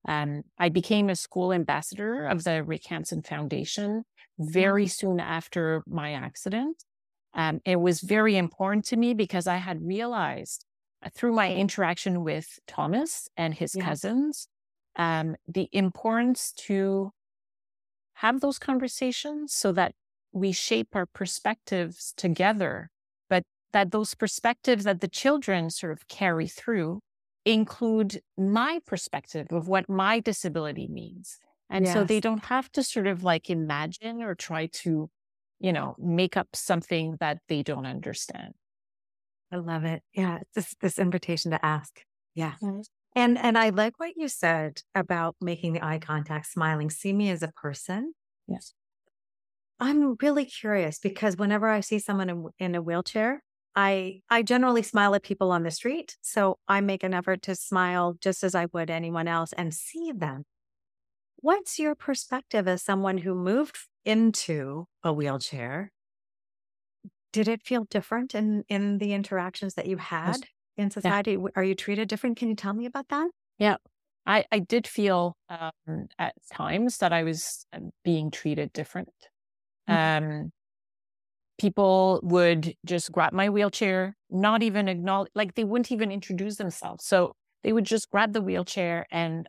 Um, 0.09 0.43
I 0.59 0.69
became 0.69 1.11
a 1.11 1.17
school 1.17 1.53
ambassador 1.53 2.27
of 2.27 2.45
the 2.45 2.65
Rick 2.65 2.87
Hansen 2.87 3.23
Foundation 3.23 4.05
very 4.39 4.87
mm. 4.87 4.91
soon 4.91 5.21
after 5.21 5.83
my 5.87 6.13
accident. 6.13 6.83
Um, 7.35 7.61
it 7.65 7.77
was 7.81 8.01
very 8.01 8.37
important 8.37 8.87
to 8.87 8.97
me 8.97 9.13
because 9.13 9.47
I 9.47 9.57
had 9.57 9.83
realized 9.83 10.65
through 11.15 11.33
my 11.33 11.53
interaction 11.53 12.23
with 12.23 12.59
Thomas 12.67 13.29
and 13.37 13.55
his 13.55 13.75
yeah. 13.75 13.85
cousins, 13.85 14.49
um, 14.97 15.37
the 15.47 15.69
importance 15.73 16.53
to 16.53 17.13
have 18.15 18.41
those 18.41 18.59
conversations 18.59 19.53
so 19.53 19.73
that 19.73 19.93
we 20.33 20.53
shape 20.53 20.89
our 20.95 21.07
perspectives 21.07 22.13
together, 22.17 22.91
but 23.29 23.43
that 23.73 23.91
those 23.91 24.15
perspectives 24.15 24.85
that 24.85 25.01
the 25.01 25.09
children 25.09 25.71
sort 25.71 25.93
of 25.93 26.09
carry 26.09 26.47
through 26.47 27.01
include 27.45 28.21
my 28.37 28.81
perspective 28.87 29.47
of 29.51 29.69
what 29.69 29.89
my 29.89 30.21
disability 30.21 30.89
means. 30.89 31.39
And 31.69 31.85
yes. 31.85 31.95
so 31.95 32.05
they 32.05 32.21
don't 32.21 32.45
have 32.47 32.71
to 32.73 32.83
sort 32.83 33.07
of 33.07 33.23
like 33.23 33.51
imagine 33.51 34.23
or 34.23 34.35
try 34.35 34.67
to 34.67 35.11
you 35.59 35.73
know, 35.73 35.95
make 35.99 36.37
up 36.37 36.49
something 36.55 37.17
that 37.21 37.39
they 37.49 37.63
don't 37.63 37.87
understand. 37.87 38.55
I 39.53 39.57
love 39.57 39.85
it. 39.85 40.03
Yeah, 40.13 40.41
this 40.55 40.75
this 40.81 40.99
invitation 40.99 41.51
to 41.53 41.65
ask. 41.65 42.03
Yeah. 42.35 42.55
And 43.15 43.39
and 43.39 43.57
I 43.57 43.71
like 43.71 43.99
what 43.99 44.13
you 44.17 44.29
said 44.29 44.83
about 44.95 45.37
making 45.41 45.73
the 45.73 45.85
eye 45.85 45.99
contact, 45.99 46.47
smiling, 46.47 46.91
see 46.91 47.13
me 47.13 47.31
as 47.31 47.43
a 47.43 47.49
person. 47.49 48.13
Yes. 48.47 48.75
I'm 49.79 50.17
really 50.21 50.47
curious 50.47 50.99
because 50.99 51.37
whenever 51.37 51.69
I 51.69 51.81
see 51.81 51.99
someone 51.99 52.31
in, 52.31 52.49
in 52.59 52.75
a 52.75 52.83
wheelchair, 52.83 53.43
I 53.75 54.21
I 54.31 54.43
generally 54.43 54.83
smile 54.83 55.15
at 55.15 55.23
people 55.23 55.53
on 55.53 55.63
the 55.63 55.71
street. 55.71 56.17
So 56.23 56.59
I 56.67 56.81
make 56.81 57.03
an 57.03 57.15
effort 57.15 57.43
to 57.43 57.55
smile 57.55 58.17
just 58.21 58.43
as 58.43 58.55
I 58.55 58.67
would 58.73 58.91
anyone 58.91 59.29
else 59.29 59.53
and 59.53 59.73
see 59.73 60.13
them. 60.13 60.45
What's 61.37 61.79
your 61.79 61.95
perspective 61.95 62.67
as 62.67 62.83
someone 62.83 63.19
who 63.19 63.35
moved 63.35 63.77
into 64.05 64.87
a 65.03 65.13
wheelchair? 65.13 65.93
Did 67.33 67.49
it 67.49 67.63
feel 67.63 67.85
different 67.91 68.35
in 68.35 68.65
in 68.69 68.99
the 68.99 69.13
interactions 69.13 69.75
that 69.75 69.87
you 69.87 69.97
had 69.97 70.47
in 70.77 70.91
society? 70.91 71.33
Yeah. 71.33 71.49
Are 71.57 71.65
you 71.65 71.75
treated 71.75 72.09
different? 72.09 72.37
Can 72.37 72.49
you 72.49 72.57
tell 72.57 72.73
me 72.73 72.87
about 72.87 73.09
that? 73.09 73.29
Yeah. 73.59 73.77
I, 74.27 74.45
I 74.51 74.59
did 74.59 74.89
feel 74.89 75.37
um, 75.49 76.09
at 76.19 76.35
times 76.53 76.99
that 76.99 77.13
I 77.13 77.23
was 77.23 77.65
um, 77.73 77.91
being 78.05 78.31
treated 78.31 78.73
different. 78.73 79.13
Mm-hmm. 79.89 80.27
Um, 80.27 80.53
people 81.59 82.21
would 82.23 82.75
just 82.85 83.13
grab 83.13 83.33
my 83.33 83.49
wheelchair, 83.49 84.17
not 84.29 84.63
even 84.63 84.89
acknowledge, 84.89 85.31
like 85.35 85.55
they 85.55 85.65
wouldn't 85.65 85.93
even 85.93 86.11
introduce 86.11 86.57
themselves. 86.57 87.05
So 87.05 87.35
they 87.63 87.73
would 87.73 87.85
just 87.85 88.11
grab 88.11 88.33
the 88.33 88.43
wheelchair 88.43 89.07
and 89.11 89.49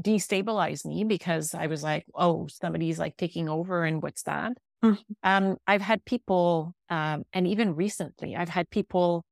destabilize 0.00 0.84
me 0.84 1.04
because 1.04 1.54
I 1.54 1.66
was 1.66 1.82
like, 1.82 2.04
oh, 2.14 2.48
somebody's 2.48 2.98
like 2.98 3.16
taking 3.16 3.48
over 3.48 3.84
and 3.84 4.02
what's 4.02 4.22
that? 4.24 4.52
Mm-hmm. 4.84 5.12
Um, 5.22 5.56
I've 5.66 5.82
had 5.82 6.04
people, 6.04 6.74
um, 6.88 7.24
and 7.32 7.46
even 7.46 7.74
recently, 7.74 8.36
I've 8.36 8.48
had 8.48 8.70
people 8.70 9.24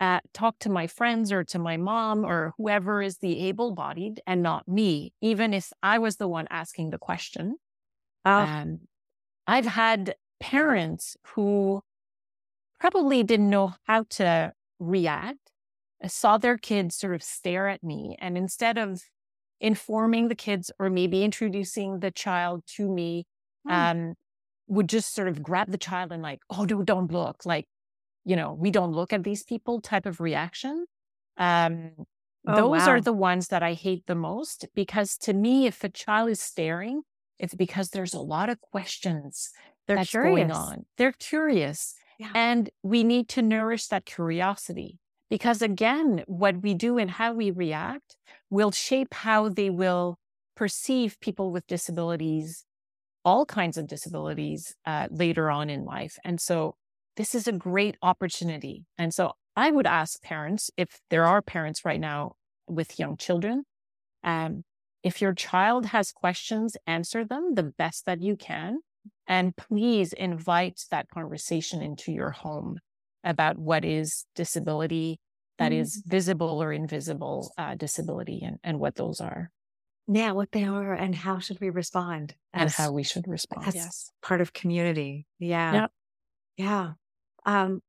uh, 0.00 0.20
talk 0.32 0.58
to 0.60 0.68
my 0.68 0.86
friends 0.86 1.32
or 1.32 1.44
to 1.44 1.58
my 1.58 1.76
mom 1.76 2.24
or 2.24 2.52
whoever 2.58 3.00
is 3.00 3.18
the 3.18 3.46
able 3.46 3.72
bodied 3.72 4.20
and 4.26 4.42
not 4.42 4.68
me, 4.68 5.12
even 5.20 5.54
if 5.54 5.72
I 5.82 5.98
was 5.98 6.16
the 6.16 6.28
one 6.28 6.46
asking 6.50 6.90
the 6.90 6.98
question. 6.98 7.56
Oh. 8.24 8.30
Um, 8.30 8.80
I've 9.46 9.66
had 9.66 10.16
parents 10.40 11.16
who 11.28 11.82
probably 12.80 13.22
didn't 13.22 13.50
know 13.50 13.74
how 13.84 14.04
to 14.10 14.52
react, 14.78 15.50
I 16.02 16.08
saw 16.08 16.36
their 16.36 16.58
kids 16.58 16.96
sort 16.96 17.14
of 17.14 17.22
stare 17.22 17.68
at 17.68 17.82
me. 17.82 18.16
And 18.20 18.36
instead 18.36 18.76
of 18.76 19.02
informing 19.60 20.28
the 20.28 20.34
kids 20.34 20.70
or 20.78 20.90
maybe 20.90 21.24
introducing 21.24 22.00
the 22.00 22.10
child 22.10 22.62
to 22.76 22.88
me, 22.88 23.26
mm. 23.66 23.72
um, 23.72 24.14
would 24.66 24.88
just 24.88 25.14
sort 25.14 25.28
of 25.28 25.42
grab 25.42 25.70
the 25.70 25.78
child 25.78 26.12
and 26.12 26.22
like, 26.22 26.40
oh, 26.50 26.64
no, 26.64 26.82
don't 26.82 27.12
look. 27.12 27.44
Like, 27.44 27.66
you 28.24 28.36
know, 28.36 28.54
we 28.54 28.70
don't 28.70 28.92
look 28.92 29.12
at 29.12 29.24
these 29.24 29.42
people 29.42 29.80
type 29.80 30.06
of 30.06 30.20
reaction. 30.20 30.86
Um, 31.36 31.90
oh, 32.46 32.56
those 32.56 32.86
wow. 32.86 32.88
are 32.88 33.00
the 33.00 33.12
ones 33.12 33.48
that 33.48 33.62
I 33.62 33.74
hate 33.74 34.06
the 34.06 34.14
most 34.14 34.66
because 34.74 35.16
to 35.18 35.32
me, 35.32 35.66
if 35.66 35.84
a 35.84 35.88
child 35.88 36.30
is 36.30 36.40
staring, 36.40 37.02
it's 37.38 37.54
because 37.54 37.90
there's 37.90 38.14
a 38.14 38.20
lot 38.20 38.48
of 38.48 38.60
questions 38.60 39.50
They're 39.86 39.96
that's 39.96 40.10
curious. 40.10 40.34
going 40.34 40.52
on. 40.52 40.86
They're 40.96 41.12
curious. 41.12 41.94
Yeah. 42.18 42.30
And 42.34 42.70
we 42.82 43.02
need 43.02 43.28
to 43.30 43.42
nourish 43.42 43.88
that 43.88 44.06
curiosity 44.06 45.00
because, 45.28 45.62
again, 45.62 46.22
what 46.26 46.62
we 46.62 46.74
do 46.74 46.96
and 46.96 47.10
how 47.10 47.32
we 47.32 47.50
react 47.50 48.16
will 48.50 48.70
shape 48.70 49.12
how 49.12 49.48
they 49.48 49.68
will 49.68 50.18
perceive 50.54 51.18
people 51.20 51.50
with 51.50 51.66
disabilities, 51.66 52.64
all 53.24 53.46
kinds 53.46 53.76
of 53.76 53.86
disabilities 53.86 54.74
uh, 54.86 55.08
later 55.10 55.50
on 55.50 55.70
in 55.70 55.84
life. 55.84 56.18
And 56.24 56.40
so, 56.40 56.76
this 57.16 57.34
is 57.34 57.46
a 57.46 57.52
great 57.52 57.96
opportunity. 58.02 58.84
And 58.98 59.14
so, 59.14 59.32
I 59.56 59.70
would 59.70 59.86
ask 59.86 60.20
parents, 60.22 60.70
if 60.76 61.00
there 61.10 61.24
are 61.24 61.42
parents 61.42 61.84
right 61.84 62.00
now 62.00 62.32
with 62.66 62.98
young 62.98 63.16
children, 63.16 63.64
um, 64.24 64.64
if 65.02 65.20
your 65.20 65.34
child 65.34 65.86
has 65.86 66.12
questions, 66.12 66.76
answer 66.86 67.24
them 67.24 67.54
the 67.54 67.62
best 67.62 68.06
that 68.06 68.22
you 68.22 68.36
can. 68.36 68.78
And 69.26 69.54
please 69.54 70.12
invite 70.14 70.80
that 70.90 71.08
conversation 71.08 71.82
into 71.82 72.10
your 72.10 72.30
home 72.30 72.78
about 73.22 73.58
what 73.58 73.84
is 73.84 74.24
disability 74.34 75.20
that 75.58 75.72
mm-hmm. 75.72 75.80
is 75.80 76.02
visible 76.06 76.62
or 76.62 76.72
invisible 76.72 77.52
uh, 77.56 77.74
disability 77.74 78.42
and, 78.42 78.58
and 78.64 78.78
what 78.80 78.96
those 78.96 79.20
are. 79.20 79.50
Yeah, 80.06 80.32
what 80.32 80.52
they 80.52 80.64
are 80.64 80.92
and 80.92 81.14
how 81.14 81.38
should 81.38 81.60
we 81.60 81.70
respond? 81.70 82.34
As, 82.52 82.62
and 82.62 82.70
how 82.72 82.92
we 82.92 83.02
should 83.02 83.26
respond. 83.26 83.66
As 83.66 83.74
yes. 83.74 84.12
part 84.22 84.40
of 84.40 84.52
community. 84.52 85.26
Yeah. 85.38 85.72
Yep. 85.72 85.90
Yeah. 86.56 86.92
Um, 87.46 87.80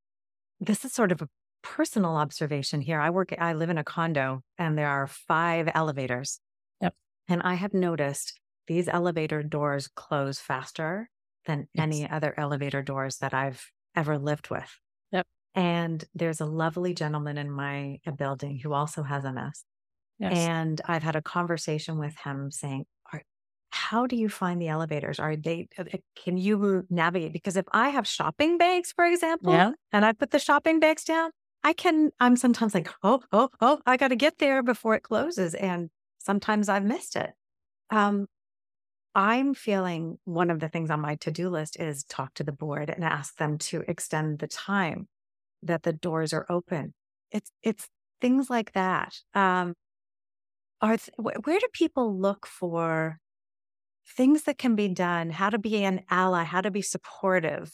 this 0.60 0.84
is 0.84 0.92
sort 0.92 1.12
of 1.12 1.20
a 1.22 1.28
personal 1.62 2.16
observation 2.16 2.80
here. 2.80 3.00
I 3.00 3.10
work, 3.10 3.34
I 3.38 3.52
live 3.52 3.70
in 3.70 3.78
a 3.78 3.84
condo 3.84 4.42
and 4.56 4.78
there 4.78 4.88
are 4.88 5.06
five 5.06 5.68
elevators. 5.74 6.40
Yep. 6.80 6.94
And 7.28 7.42
I 7.42 7.54
have 7.54 7.74
noticed 7.74 8.40
these 8.66 8.88
elevator 8.88 9.42
doors 9.42 9.88
close 9.88 10.38
faster 10.38 11.10
than 11.44 11.68
yes. 11.74 11.82
any 11.82 12.08
other 12.08 12.34
elevator 12.38 12.82
doors 12.82 13.18
that 13.18 13.34
I've 13.34 13.70
ever 13.94 14.18
lived 14.18 14.48
with. 14.50 14.80
Yep. 15.12 15.26
And 15.54 16.04
there's 16.14 16.40
a 16.40 16.46
lovely 16.46 16.94
gentleman 16.94 17.38
in 17.38 17.50
my 17.50 17.98
building 18.16 18.58
who 18.58 18.72
also 18.72 19.02
has 19.02 19.24
MS. 19.24 19.64
Yes. 20.18 20.36
And 20.36 20.80
I've 20.86 21.02
had 21.02 21.16
a 21.16 21.22
conversation 21.22 21.98
with 21.98 22.16
him 22.24 22.50
saying, 22.50 22.86
how 23.70 24.06
do 24.06 24.16
you 24.16 24.28
find 24.30 24.60
the 24.60 24.68
elevators? 24.68 25.20
Are 25.20 25.36
they, 25.36 25.68
uh, 25.78 25.84
uh, 25.92 25.98
can 26.16 26.38
you 26.38 26.86
navigate? 26.88 27.32
Because 27.32 27.56
if 27.56 27.66
I 27.72 27.90
have 27.90 28.06
shopping 28.06 28.56
bags, 28.56 28.90
for 28.90 29.04
example, 29.04 29.52
yeah. 29.52 29.72
and 29.92 30.04
I 30.04 30.12
put 30.12 30.30
the 30.30 30.38
shopping 30.38 30.80
bags 30.80 31.04
down, 31.04 31.30
I 31.62 31.74
can, 31.74 32.10
I'm 32.18 32.36
sometimes 32.36 32.74
like, 32.74 32.88
oh, 33.02 33.20
oh, 33.32 33.50
oh, 33.60 33.80
I 33.84 33.98
got 33.98 34.08
to 34.08 34.16
get 34.16 34.38
there 34.38 34.62
before 34.62 34.94
it 34.94 35.02
closes. 35.02 35.54
And 35.54 35.90
sometimes 36.18 36.70
I've 36.70 36.84
missed 36.84 37.16
it. 37.16 37.30
Um, 37.90 38.26
I'm 39.14 39.52
feeling 39.52 40.18
one 40.24 40.50
of 40.50 40.60
the 40.60 40.68
things 40.68 40.90
on 40.90 41.00
my 41.00 41.16
to 41.16 41.30
do 41.30 41.48
list 41.50 41.78
is 41.78 42.04
talk 42.04 42.34
to 42.34 42.44
the 42.44 42.52
board 42.52 42.88
and 42.88 43.04
ask 43.04 43.36
them 43.36 43.58
to 43.58 43.82
extend 43.88 44.38
the 44.38 44.48
time 44.48 45.06
that 45.62 45.82
the 45.82 45.92
doors 45.92 46.32
are 46.32 46.46
open. 46.48 46.94
It's 47.30 47.50
it's 47.62 47.88
things 48.20 48.50
like 48.50 48.72
that. 48.72 49.16
Um, 49.34 49.74
are 50.80 50.96
th- 50.96 51.10
where 51.16 51.58
do 51.58 51.66
people 51.72 52.18
look 52.18 52.46
for 52.46 53.18
things 54.16 54.42
that 54.44 54.58
can 54.58 54.74
be 54.76 54.88
done? 54.88 55.30
How 55.30 55.50
to 55.50 55.58
be 55.58 55.84
an 55.84 56.02
ally? 56.10 56.44
How 56.44 56.60
to 56.60 56.70
be 56.70 56.82
supportive 56.82 57.72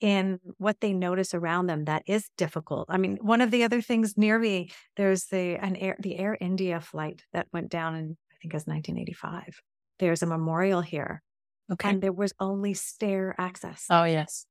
in 0.00 0.40
what 0.58 0.80
they 0.80 0.92
notice 0.92 1.32
around 1.34 1.66
them 1.66 1.84
that 1.84 2.02
is 2.06 2.28
difficult. 2.36 2.86
I 2.90 2.98
mean, 2.98 3.16
one 3.20 3.40
of 3.40 3.50
the 3.50 3.62
other 3.62 3.80
things 3.80 4.14
near 4.16 4.38
me, 4.38 4.70
there's 4.96 5.26
the 5.26 5.56
an 5.56 5.76
air 5.76 5.96
the 5.98 6.18
Air 6.18 6.36
India 6.40 6.80
flight 6.80 7.22
that 7.32 7.46
went 7.52 7.70
down 7.70 7.94
in 7.94 8.16
I 8.32 8.36
think 8.42 8.52
it 8.52 8.56
was 8.56 8.66
1985 8.66 9.62
there's 9.98 10.22
a 10.22 10.26
memorial 10.26 10.80
here. 10.80 11.22
Okay. 11.72 11.88
And 11.88 12.02
there 12.02 12.12
was 12.12 12.32
only 12.40 12.74
stair 12.74 13.34
access. 13.38 13.86
Oh, 13.88 14.04
yes. 14.04 14.46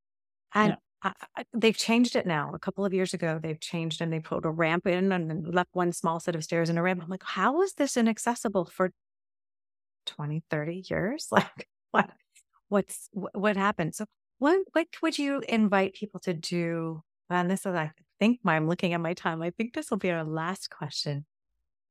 And 0.54 0.72
yeah. 0.72 0.76
I, 1.04 1.13
I, 1.36 1.46
they've 1.54 1.78
changed 1.78 2.16
it 2.16 2.26
now. 2.26 2.52
A 2.54 2.60
couple 2.60 2.86
of 2.86 2.94
years 2.94 3.13
ago, 3.13 3.39
they've 3.42 3.60
changed 3.60 4.02
and 4.02 4.12
they 4.12 4.20
put 4.20 4.46
a 4.46 4.50
ramp 4.50 4.88
in 4.88 5.12
and 5.12 5.54
left 5.54 5.70
one 5.74 5.92
small 5.92 6.20
set 6.20 6.36
of 6.36 6.44
stairs 6.44 6.70
and 6.70 6.80
a 6.80 6.82
ramp. 6.82 7.02
I'm 7.04 7.10
like, 7.10 7.24
how 7.24 7.62
is 7.62 7.74
this 7.74 7.98
inaccessible 7.98 8.66
for 8.66 8.92
20, 10.06 10.44
30 10.50 10.84
years? 10.89 11.28
Like, 11.32 11.68
what? 11.92 12.10
What's 12.70 13.10
what 13.13 13.56
happened? 13.56 13.94
So, 13.94 14.06
what 14.39 14.60
what 14.72 14.88
would 15.04 15.20
you 15.20 15.44
invite 15.48 15.94
people 15.94 16.20
to 16.22 16.34
do? 16.34 17.04
And 17.30 17.52
this 17.52 17.68
is, 17.68 17.76
I 17.76 17.92
think, 18.20 18.39
my, 18.44 18.56
I'm 18.56 18.68
looking 18.68 18.94
at 18.94 19.02
my 19.02 19.13
time. 19.13 19.44
I 19.44 19.52
think 19.52 19.74
this 19.74 19.92
will 19.92 19.98
be 19.98 20.10
our 20.10 20.24
last 20.24 20.72
question. 20.72 21.26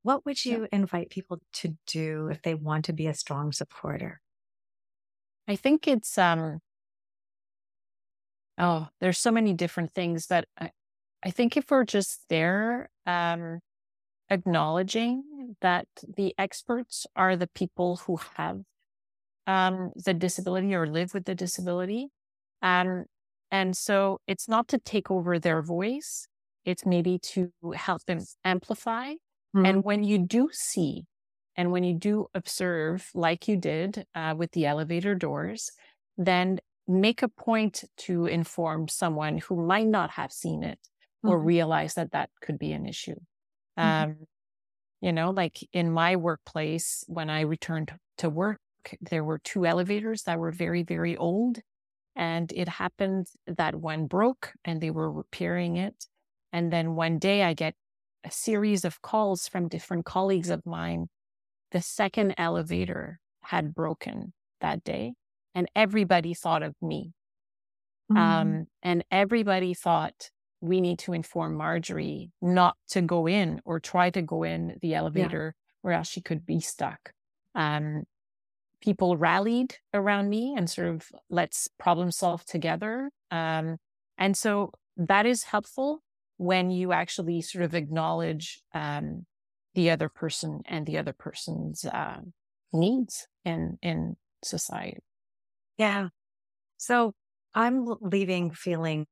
What 0.02 0.26
would 0.26 0.44
you 0.44 0.62
yeah. 0.62 0.66
invite 0.72 1.10
people 1.10 1.40
to 1.54 1.76
do 1.86 2.28
if 2.28 2.42
they 2.42 2.54
want 2.54 2.86
to 2.86 2.92
be 2.92 3.06
a 3.06 3.14
strong 3.14 3.52
supporter? 3.52 4.20
I 5.46 5.54
think 5.54 5.86
it's 5.86 6.18
um 6.18 6.60
oh, 8.62 8.88
there's 9.00 9.18
so 9.18 9.32
many 9.32 9.54
different 9.54 9.94
things 9.94 10.28
that 10.28 10.46
I, 10.58 10.70
I 11.24 11.30
think 11.30 11.56
if 11.56 11.70
we're 11.70 11.84
just 11.84 12.24
there 12.30 12.90
um 13.06 13.60
acknowledging 14.30 15.56
that 15.60 15.86
the 16.16 16.34
experts 16.38 17.06
are 17.16 17.36
the 17.36 17.48
people 17.48 17.96
who 18.06 18.18
have 18.36 18.62
um 19.46 19.92
the 19.96 20.14
disability 20.14 20.74
or 20.74 20.86
live 20.86 21.14
with 21.14 21.26
the 21.26 21.34
disability. 21.34 22.08
Um 22.62 23.04
and 23.50 23.76
so 23.76 24.20
it's 24.26 24.48
not 24.48 24.68
to 24.68 24.78
take 24.78 25.10
over 25.10 25.38
their 25.38 25.62
voice, 25.62 26.26
it's 26.64 26.86
maybe 26.86 27.18
to 27.18 27.52
help 27.74 28.04
them 28.06 28.20
amplify 28.44 29.14
Mm-hmm. 29.54 29.66
And 29.66 29.84
when 29.84 30.04
you 30.04 30.18
do 30.18 30.48
see 30.52 31.04
and 31.56 31.72
when 31.72 31.84
you 31.84 31.94
do 31.94 32.26
observe, 32.34 33.10
like 33.14 33.48
you 33.48 33.56
did 33.56 34.06
uh, 34.14 34.34
with 34.36 34.52
the 34.52 34.66
elevator 34.66 35.14
doors, 35.14 35.70
then 36.16 36.58
make 36.88 37.22
a 37.22 37.28
point 37.28 37.84
to 37.96 38.26
inform 38.26 38.88
someone 38.88 39.38
who 39.38 39.66
might 39.66 39.86
not 39.86 40.10
have 40.10 40.32
seen 40.32 40.62
it 40.62 40.78
mm-hmm. 41.24 41.30
or 41.30 41.38
realize 41.38 41.94
that 41.94 42.12
that 42.12 42.30
could 42.40 42.58
be 42.58 42.72
an 42.72 42.86
issue. 42.86 43.16
Mm-hmm. 43.78 44.10
Um, 44.10 44.16
you 45.00 45.12
know, 45.12 45.30
like 45.30 45.58
in 45.72 45.90
my 45.90 46.16
workplace, 46.16 47.04
when 47.08 47.28
I 47.28 47.40
returned 47.40 47.92
to 48.18 48.30
work, 48.30 48.60
there 49.00 49.24
were 49.24 49.38
two 49.38 49.66
elevators 49.66 50.22
that 50.24 50.38
were 50.38 50.52
very, 50.52 50.82
very 50.82 51.16
old. 51.16 51.58
And 52.14 52.52
it 52.54 52.68
happened 52.68 53.26
that 53.46 53.74
one 53.74 54.06
broke 54.06 54.52
and 54.64 54.80
they 54.80 54.90
were 54.90 55.10
repairing 55.10 55.76
it. 55.76 56.06
And 56.52 56.72
then 56.72 56.94
one 56.94 57.18
day 57.18 57.42
I 57.42 57.54
get 57.54 57.74
a 58.24 58.30
series 58.30 58.84
of 58.84 59.02
calls 59.02 59.48
from 59.48 59.68
different 59.68 60.04
colleagues 60.04 60.50
of 60.50 60.66
mine. 60.66 61.08
The 61.72 61.80
second 61.80 62.34
elevator 62.36 63.18
had 63.42 63.74
broken 63.74 64.34
that 64.60 64.84
day, 64.84 65.14
and 65.54 65.68
everybody 65.74 66.34
thought 66.34 66.62
of 66.62 66.74
me. 66.80 67.12
Mm-hmm. 68.10 68.20
Um, 68.20 68.66
and 68.82 69.04
everybody 69.10 69.74
thought 69.74 70.30
we 70.60 70.80
need 70.80 70.98
to 71.00 71.12
inform 71.12 71.56
Marjorie 71.56 72.30
not 72.40 72.76
to 72.90 73.02
go 73.02 73.26
in 73.26 73.60
or 73.64 73.80
try 73.80 74.10
to 74.10 74.22
go 74.22 74.44
in 74.44 74.76
the 74.80 74.94
elevator 74.94 75.54
yeah. 75.56 75.72
where 75.82 75.94
else 75.94 76.08
she 76.08 76.20
could 76.20 76.46
be 76.46 76.60
stuck. 76.60 77.12
Um, 77.54 78.04
people 78.80 79.16
rallied 79.16 79.76
around 79.92 80.28
me 80.28 80.54
and 80.56 80.68
sort 80.68 80.88
of 80.88 81.08
let's 81.30 81.68
problem 81.78 82.10
solve 82.10 82.44
together. 82.44 83.10
Um, 83.30 83.76
and 84.18 84.36
so 84.36 84.72
that 84.96 85.26
is 85.26 85.44
helpful 85.44 86.02
when 86.36 86.70
you 86.70 86.92
actually 86.92 87.40
sort 87.40 87.64
of 87.64 87.74
acknowledge 87.74 88.62
um, 88.74 89.26
the 89.74 89.90
other 89.90 90.08
person 90.08 90.60
and 90.66 90.86
the 90.86 90.98
other 90.98 91.12
person's 91.12 91.84
uh, 91.84 92.20
needs 92.72 93.26
in 93.44 93.78
in 93.82 94.16
society. 94.44 94.98
Yeah. 95.82 96.08
So 96.76 97.12
I'm 97.54 97.92
leaving 98.00 98.52
feeling 98.52 99.06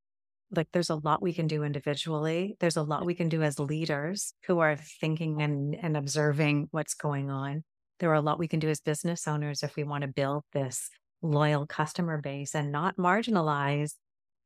like 0.55 0.69
there's 0.71 0.89
a 0.89 0.95
lot 0.95 1.21
we 1.21 1.33
can 1.33 1.47
do 1.47 1.63
individually. 1.63 2.55
There's 2.61 2.77
a 2.77 2.81
lot 2.81 3.05
we 3.05 3.13
can 3.13 3.27
do 3.27 3.43
as 3.43 3.59
leaders 3.59 4.33
who 4.47 4.59
are 4.59 4.77
thinking 4.77 5.41
and, 5.41 5.75
and 5.75 5.97
observing 5.97 6.69
what's 6.71 6.93
going 6.93 7.29
on. 7.29 7.65
There 7.99 8.09
are 8.09 8.15
a 8.15 8.21
lot 8.21 8.39
we 8.39 8.47
can 8.47 8.61
do 8.61 8.69
as 8.69 8.79
business 8.79 9.27
owners 9.27 9.63
if 9.63 9.75
we 9.75 9.83
want 9.83 10.03
to 10.03 10.07
build 10.07 10.43
this 10.53 10.89
loyal 11.21 11.65
customer 11.67 12.21
base 12.21 12.55
and 12.55 12.71
not 12.71 12.95
marginalize 12.95 13.95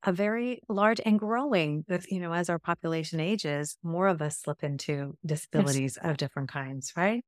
a 0.03 0.11
very 0.11 0.61
large 0.67 0.99
and 1.05 1.19
growing 1.19 1.85
with, 1.87 2.11
you 2.11 2.19
know, 2.19 2.33
as 2.33 2.49
our 2.49 2.59
population 2.59 3.19
ages, 3.19 3.77
more 3.83 4.07
of 4.07 4.19
us 4.19 4.39
slip 4.39 4.63
into 4.63 5.15
disabilities 5.23 5.99
yes. 6.01 6.09
of 6.11 6.17
different 6.17 6.49
kinds, 6.49 6.91
right? 6.97 7.23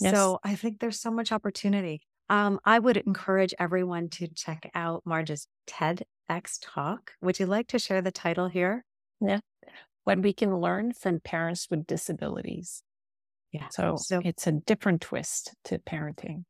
Yes. 0.00 0.12
So 0.12 0.40
I 0.42 0.56
think 0.56 0.80
there's 0.80 1.00
so 1.00 1.12
much 1.12 1.30
opportunity. 1.30 2.02
Um, 2.30 2.60
I 2.64 2.78
would 2.78 2.96
encourage 2.96 3.52
everyone 3.58 4.08
to 4.10 4.28
check 4.28 4.70
out 4.72 5.02
Marj's 5.04 5.48
TEDx 5.66 6.58
talk. 6.62 7.12
Would 7.20 7.40
you 7.40 7.46
like 7.46 7.66
to 7.68 7.78
share 7.80 8.00
the 8.00 8.12
title 8.12 8.48
here? 8.48 8.84
Yeah. 9.20 9.40
What 10.04 10.20
we 10.20 10.32
can 10.32 10.56
learn 10.56 10.92
from 10.92 11.18
parents 11.18 11.66
with 11.68 11.88
disabilities. 11.88 12.84
Yeah. 13.50 13.66
So, 13.72 13.96
so 13.96 14.22
it's 14.24 14.46
a 14.46 14.52
different 14.52 15.00
twist 15.00 15.54
to 15.64 15.80
parenting. 15.80 16.44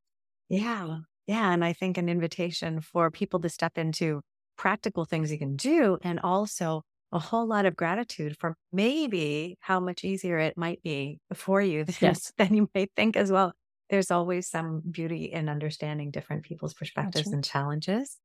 Yeah. 0.50 0.98
Yeah. 1.26 1.50
And 1.50 1.64
I 1.64 1.72
think 1.72 1.96
an 1.96 2.10
invitation 2.10 2.82
for 2.82 3.10
people 3.10 3.40
to 3.40 3.48
step 3.48 3.78
into 3.78 4.20
practical 4.58 5.06
things 5.06 5.32
you 5.32 5.38
can 5.38 5.56
do 5.56 5.96
and 6.02 6.20
also 6.20 6.82
a 7.10 7.18
whole 7.18 7.46
lot 7.46 7.64
of 7.64 7.74
gratitude 7.74 8.36
for 8.38 8.54
maybe 8.70 9.56
how 9.60 9.80
much 9.80 10.04
easier 10.04 10.38
it 10.38 10.58
might 10.58 10.82
be 10.82 11.20
for 11.32 11.62
you 11.62 11.84
than, 11.84 11.94
yes. 12.00 12.32
than 12.36 12.54
you 12.54 12.68
may 12.74 12.86
think 12.96 13.16
as 13.16 13.32
well. 13.32 13.54
There's 13.90 14.10
always 14.10 14.48
some 14.48 14.82
beauty 14.88 15.24
in 15.24 15.48
understanding 15.48 16.10
different 16.10 16.44
people's 16.44 16.74
perspectives 16.74 17.26
right. 17.26 17.34
and 17.34 17.44
challenges. 17.44 18.16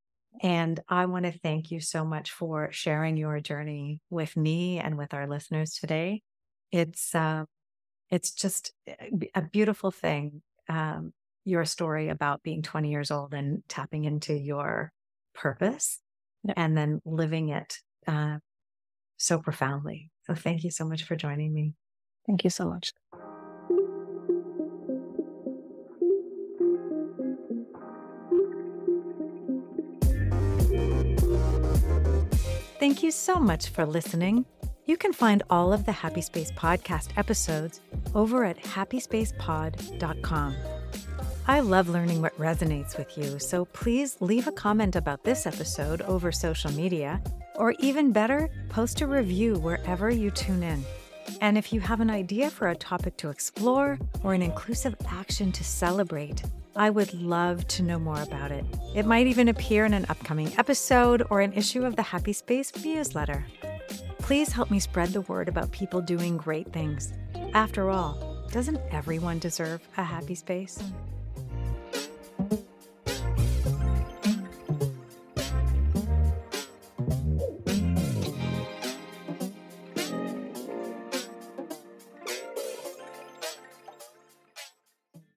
And 0.41 0.79
I 0.87 1.05
want 1.05 1.25
to 1.25 1.31
thank 1.31 1.71
you 1.71 1.79
so 1.79 2.05
much 2.05 2.31
for 2.31 2.69
sharing 2.71 3.17
your 3.17 3.39
journey 3.39 3.99
with 4.09 4.37
me 4.37 4.79
and 4.79 4.97
with 4.97 5.13
our 5.13 5.27
listeners 5.27 5.73
today. 5.73 6.21
It's 6.71 7.15
uh, 7.15 7.45
it's 8.11 8.31
just 8.31 8.71
a 9.33 9.41
beautiful 9.41 9.91
thing. 9.91 10.41
Um, 10.69 11.13
your 11.45 11.65
story 11.65 12.09
about 12.09 12.43
being 12.43 12.63
20 12.63 12.89
years 12.89 13.11
old 13.11 13.33
and 13.33 13.63
tapping 13.69 14.05
into 14.05 14.33
your 14.33 14.91
purpose 15.33 15.99
and 16.55 16.75
then 16.75 17.01
living 17.05 17.49
it 17.49 17.77
uh, 18.07 18.37
so 19.17 19.39
profoundly. 19.39 20.09
So 20.23 20.33
thank 20.33 20.63
you 20.63 20.71
so 20.71 20.85
much 20.85 21.03
for 21.03 21.15
joining 21.15 21.53
me. 21.53 21.73
Thank 22.25 22.43
you 22.43 22.49
so 22.49 22.67
much. 22.67 22.93
Thank 32.85 33.01
you 33.01 33.09
so 33.09 33.39
much 33.39 33.69
for 33.69 33.83
listening. 33.83 34.45
You 34.85 34.95
can 34.95 35.11
find 35.11 35.41
all 35.49 35.73
of 35.73 35.87
the 35.87 35.91
Happy 35.91 36.21
Space 36.21 36.51
podcast 36.51 37.07
episodes 37.17 37.81
over 38.13 38.45
at 38.45 38.61
happyspacepod.com. 38.61 40.55
I 41.47 41.61
love 41.61 41.89
learning 41.89 42.21
what 42.21 42.37
resonates 42.37 42.95
with 42.95 43.17
you, 43.17 43.39
so 43.39 43.65
please 43.65 44.17
leave 44.19 44.47
a 44.47 44.51
comment 44.51 44.95
about 44.95 45.23
this 45.23 45.47
episode 45.47 46.03
over 46.03 46.31
social 46.31 46.71
media, 46.73 47.23
or 47.55 47.71
even 47.79 48.11
better, 48.11 48.51
post 48.69 49.01
a 49.01 49.07
review 49.07 49.55
wherever 49.55 50.11
you 50.11 50.29
tune 50.29 50.61
in. 50.61 50.85
And 51.41 51.57
if 51.57 51.73
you 51.73 51.79
have 51.79 52.01
an 52.01 52.11
idea 52.11 52.51
for 52.51 52.67
a 52.67 52.75
topic 52.75 53.17
to 53.17 53.29
explore 53.29 53.97
or 54.23 54.35
an 54.35 54.43
inclusive 54.43 54.95
action 55.07 55.51
to 55.53 55.63
celebrate, 55.63 56.43
I 56.77 56.89
would 56.89 57.13
love 57.13 57.65
to 57.69 57.83
know 57.83 57.97
more 57.97 58.21
about 58.21 58.51
it. 58.51 58.65
It 58.93 59.05
might 59.05 59.27
even 59.27 59.47
appear 59.47 59.85
in 59.85 59.93
an 59.93 60.05
upcoming 60.09 60.51
episode 60.57 61.23
or 61.29 61.39
an 61.39 61.53
issue 61.53 61.85
of 61.85 61.95
the 61.95 62.01
Happy 62.01 62.33
Space 62.33 62.73
newsletter. 62.83 63.45
Please 64.19 64.51
help 64.51 64.69
me 64.69 64.79
spread 64.79 65.09
the 65.09 65.21
word 65.21 65.47
about 65.47 65.71
people 65.71 66.01
doing 66.01 66.35
great 66.35 66.73
things. 66.73 67.13
After 67.53 67.89
all, 67.89 68.45
doesn't 68.51 68.81
everyone 68.91 69.39
deserve 69.39 69.87
a 69.95 70.03
happy 70.03 70.35
space? 70.35 70.77